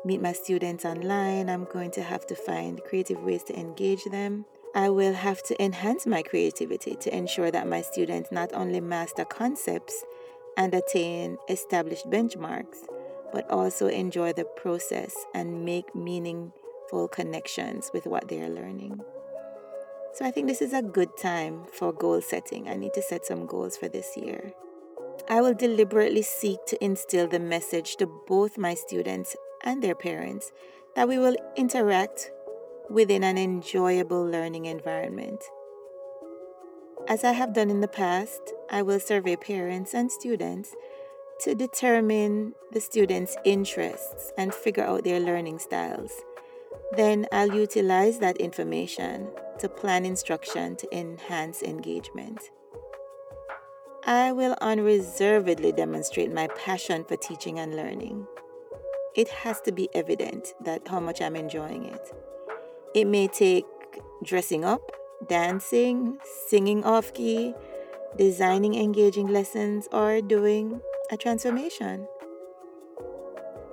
meet 0.06 0.22
my 0.22 0.34
students 0.34 0.86
online. 0.86 1.50
I'm 1.50 1.66
going 1.66 1.92
to 1.92 2.04
have 2.04 2.26
to 2.28 2.36
find 2.36 2.84
creative 2.84 3.22
ways 3.24 3.44
to 3.46 3.60
engage 3.60 4.04
them. 4.06 4.46
I 4.76 4.90
will 4.90 5.14
have 5.14 5.42
to 5.44 5.64
enhance 5.64 6.06
my 6.06 6.22
creativity 6.22 6.96
to 6.96 7.16
ensure 7.16 7.52
that 7.52 7.68
my 7.68 7.82
students 7.82 8.32
not 8.32 8.54
only 8.54 8.80
master 8.80 9.26
concepts 9.26 10.04
and 10.56 10.74
attain 10.74 11.38
established 11.50 12.10
benchmarks, 12.10 12.86
but 13.32 13.50
also 13.50 13.88
enjoy 13.88 14.34
the 14.34 14.46
process 14.46 15.14
and 15.34 15.66
make 15.66 15.96
meaningful 15.96 17.08
connections 17.08 17.92
with 17.94 18.06
what 18.06 18.28
they 18.28 18.42
are 18.42 18.50
learning. 18.50 19.02
So 20.14 20.26
I 20.26 20.32
think 20.32 20.48
this 20.48 20.62
is 20.62 20.74
a 20.74 20.82
good 20.82 21.16
time 21.18 21.66
for 21.72 21.94
goal 21.94 22.22
setting. 22.22 22.68
I 22.68 22.76
need 22.76 22.94
to 22.94 23.02
set 23.02 23.26
some 23.26 23.46
goals 23.46 23.78
for 23.78 23.88
this 23.88 24.18
year. 24.18 24.54
I 25.30 25.42
will 25.42 25.54
deliberately 25.54 26.22
seek 26.22 26.66
to 26.68 26.84
instill 26.84 27.28
the 27.28 27.40
message 27.40 27.98
to 27.98 28.08
both 28.28 28.58
my 28.58 28.74
students 28.74 29.36
and 29.64 29.82
their 29.82 29.96
parents 29.96 30.52
that 30.96 31.08
we 31.08 31.18
will 31.18 31.36
interact 31.56 32.32
within 32.90 33.24
an 33.24 33.38
enjoyable 33.38 34.26
learning 34.26 34.66
environment. 34.66 35.44
As 37.08 37.24
I 37.24 37.32
have 37.32 37.54
done 37.54 37.70
in 37.70 37.82
the 37.82 37.88
past, 37.88 38.42
I 38.70 38.82
will 38.82 39.00
survey 39.00 39.36
parents 39.36 39.94
and 39.94 40.12
students 40.12 40.76
to 41.42 41.56
determine 41.56 42.54
the 42.72 42.82
students' 42.82 43.38
interests 43.46 44.32
and 44.38 44.54
figure 44.54 44.84
out 44.84 45.04
their 45.04 45.20
learning 45.20 45.60
styles. 45.60 46.12
Then 46.96 47.28
I'll 47.32 47.54
utilize 47.54 48.20
that 48.20 48.38
information 48.38 49.30
to 49.60 49.70
plan 49.70 50.06
instruction 50.06 50.76
to 50.78 50.98
enhance 50.98 51.62
engagement. 51.62 52.50
I 54.08 54.32
will 54.32 54.56
unreservedly 54.62 55.74
demonstrate 55.74 56.32
my 56.32 56.48
passion 56.56 57.04
for 57.04 57.18
teaching 57.18 57.60
and 57.60 57.76
learning. 57.76 58.26
It 59.18 59.28
has 59.28 59.60
to 59.62 59.74
be 59.74 59.90
evident 59.94 60.54
that 60.64 60.88
how 60.88 61.02
much 61.02 61.22
I'm 61.22 61.36
enjoying 61.36 61.84
it. 61.84 62.16
It 62.96 63.04
may 63.04 63.28
take 63.28 63.66
dressing 64.24 64.64
up, 64.64 64.94
dancing, 65.28 66.20
singing 66.48 66.86
off 66.86 67.14
key, 67.14 67.54
designing 68.18 68.76
engaging 68.76 69.28
lessons, 69.28 69.90
or 69.92 70.22
doing 70.22 70.80
a 71.12 71.18
transformation. 71.18 72.08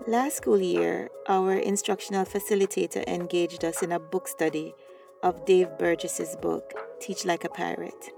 Last 0.08 0.38
school 0.38 0.60
year, 0.60 1.10
our 1.28 1.54
instructional 1.54 2.24
facilitator 2.24 3.06
engaged 3.06 3.64
us 3.64 3.84
in 3.84 3.92
a 3.92 4.00
book 4.00 4.26
study 4.26 4.74
of 5.22 5.44
Dave 5.44 5.78
Burgess's 5.78 6.34
book, 6.34 6.74
Teach 6.98 7.24
Like 7.24 7.44
a 7.44 7.48
Pirate. 7.48 8.10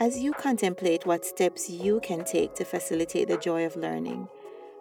As 0.00 0.18
you 0.18 0.32
contemplate 0.32 1.04
what 1.04 1.26
steps 1.26 1.68
you 1.68 2.00
can 2.00 2.24
take 2.24 2.54
to 2.54 2.64
facilitate 2.64 3.28
the 3.28 3.36
joy 3.36 3.66
of 3.66 3.76
learning, 3.76 4.28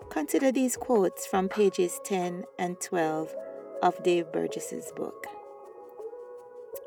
consider 0.10 0.50
these 0.50 0.78
quotes 0.78 1.28
from 1.28 1.50
pages 1.50 2.00
10 2.06 2.46
and 2.58 2.80
12 2.80 3.36
of 3.84 4.02
Dave 4.02 4.32
Burgess's 4.32 4.94
book. 4.96 5.28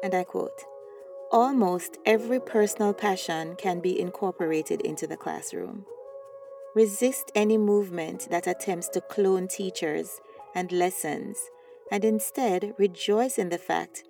And 0.02 0.14
I 0.14 0.24
quote 0.24 0.64
Almost 1.30 1.98
every 2.06 2.40
personal 2.40 2.94
passion 2.94 3.54
can 3.56 3.80
be 3.80 4.00
incorporated 4.00 4.80
into 4.80 5.06
the 5.06 5.18
classroom. 5.18 5.84
Resist 6.74 7.30
any 7.34 7.58
movement 7.58 8.28
that 8.30 8.46
attempts 8.46 8.88
to 8.90 9.02
clone 9.02 9.46
teachers 9.46 10.22
and 10.54 10.72
lessons, 10.72 11.36
and 11.90 12.02
instead 12.02 12.72
rejoice 12.78 13.36
in 13.36 13.50
the 13.50 13.58
fact 13.58 14.04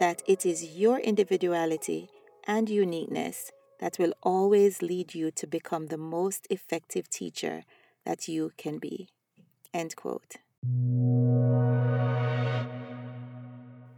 that 0.00 0.24
it 0.26 0.44
is 0.44 0.76
your 0.76 0.98
individuality 0.98 2.08
and 2.48 2.68
uniqueness 2.68 3.52
that 3.80 3.98
will 3.98 4.12
always 4.22 4.82
lead 4.82 5.14
you 5.14 5.30
to 5.32 5.46
become 5.46 5.86
the 5.86 5.96
most 5.96 6.46
effective 6.50 7.08
teacher 7.08 7.64
that 8.04 8.28
you 8.28 8.52
can 8.56 8.78
be. 8.78 9.08
End 9.74 9.96
quote. 9.96 10.36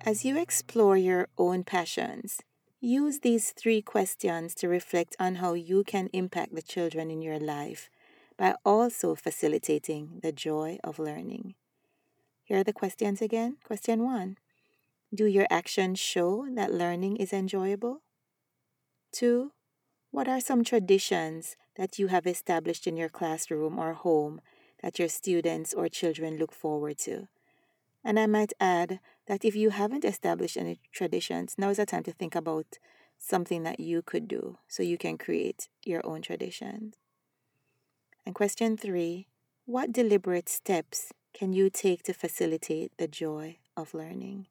As 0.04 0.24
you 0.24 0.38
explore 0.38 0.96
your 0.96 1.28
own 1.36 1.64
passions, 1.64 2.40
use 2.80 3.20
these 3.20 3.50
three 3.50 3.82
questions 3.82 4.54
to 4.56 4.68
reflect 4.68 5.16
on 5.18 5.36
how 5.36 5.54
you 5.54 5.84
can 5.84 6.08
impact 6.12 6.54
the 6.54 6.62
children 6.62 7.10
in 7.10 7.20
your 7.20 7.38
life 7.38 7.90
by 8.36 8.54
also 8.64 9.14
facilitating 9.14 10.20
the 10.22 10.32
joy 10.32 10.78
of 10.82 10.98
learning. 10.98 11.54
Here 12.44 12.58
are 12.58 12.64
the 12.64 12.72
questions 12.72 13.20
again. 13.20 13.56
Question 13.64 14.04
one 14.04 14.36
Do 15.14 15.26
your 15.26 15.46
actions 15.50 15.98
show 15.98 16.46
that 16.54 16.72
learning 16.72 17.16
is 17.16 17.32
enjoyable? 17.32 18.02
Two, 19.12 19.52
what 20.12 20.28
are 20.28 20.40
some 20.40 20.62
traditions 20.62 21.56
that 21.76 21.98
you 21.98 22.08
have 22.08 22.26
established 22.26 22.86
in 22.86 22.98
your 22.98 23.08
classroom 23.08 23.78
or 23.78 23.94
home 23.94 24.42
that 24.82 24.98
your 24.98 25.08
students 25.08 25.72
or 25.72 25.88
children 25.88 26.36
look 26.36 26.52
forward 26.52 26.98
to? 26.98 27.28
And 28.04 28.20
I 28.20 28.26
might 28.26 28.52
add 28.60 29.00
that 29.26 29.42
if 29.42 29.56
you 29.56 29.70
haven't 29.70 30.04
established 30.04 30.58
any 30.58 30.80
traditions, 30.92 31.54
now 31.56 31.70
is 31.70 31.78
the 31.78 31.86
time 31.86 32.02
to 32.02 32.12
think 32.12 32.34
about 32.34 32.78
something 33.16 33.62
that 33.62 33.80
you 33.80 34.02
could 34.02 34.28
do 34.28 34.58
so 34.68 34.82
you 34.82 34.98
can 34.98 35.16
create 35.16 35.68
your 35.82 36.04
own 36.04 36.20
traditions. 36.20 36.94
And 38.26 38.34
question 38.34 38.76
three 38.76 39.28
What 39.64 39.92
deliberate 39.92 40.48
steps 40.50 41.12
can 41.32 41.54
you 41.54 41.70
take 41.70 42.02
to 42.02 42.12
facilitate 42.12 42.92
the 42.98 43.08
joy 43.08 43.58
of 43.78 43.94
learning? 43.94 44.48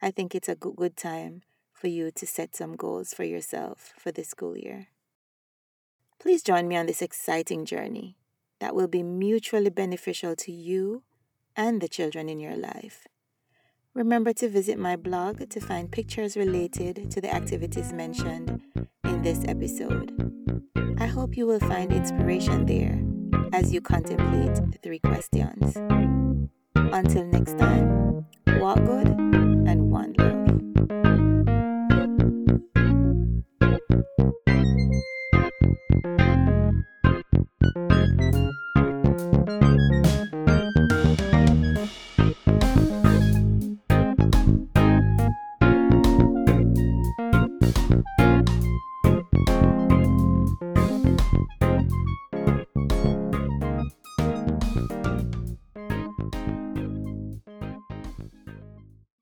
I 0.00 0.10
think 0.10 0.34
it's 0.34 0.48
a 0.48 0.54
good 0.54 0.96
time 0.96 1.42
for 1.86 1.90
you 1.90 2.10
to 2.10 2.26
set 2.26 2.56
some 2.56 2.74
goals 2.74 3.14
for 3.14 3.22
yourself 3.22 3.92
for 3.96 4.10
this 4.10 4.26
school 4.30 4.58
year. 4.58 4.88
Please 6.18 6.42
join 6.42 6.66
me 6.66 6.76
on 6.76 6.86
this 6.86 7.00
exciting 7.00 7.64
journey 7.64 8.16
that 8.58 8.74
will 8.74 8.88
be 8.88 9.04
mutually 9.04 9.70
beneficial 9.70 10.34
to 10.34 10.50
you 10.50 11.04
and 11.54 11.80
the 11.80 11.86
children 11.86 12.28
in 12.28 12.40
your 12.40 12.56
life. 12.56 13.06
Remember 13.94 14.32
to 14.32 14.48
visit 14.48 14.80
my 14.80 14.96
blog 14.96 15.48
to 15.48 15.60
find 15.60 15.92
pictures 15.92 16.36
related 16.36 17.08
to 17.12 17.20
the 17.20 17.32
activities 17.32 17.92
mentioned 17.92 18.60
in 19.04 19.22
this 19.22 19.44
episode. 19.46 20.10
I 20.98 21.06
hope 21.06 21.36
you 21.36 21.46
will 21.46 21.60
find 21.60 21.92
inspiration 21.92 22.66
there 22.66 23.00
as 23.52 23.72
you 23.72 23.80
contemplate 23.80 24.56
the 24.72 24.78
three 24.82 24.98
questions. 24.98 25.76
Until 26.74 27.26
next 27.26 27.56
time, 27.56 28.26
walk 28.58 28.78
good 28.78 29.55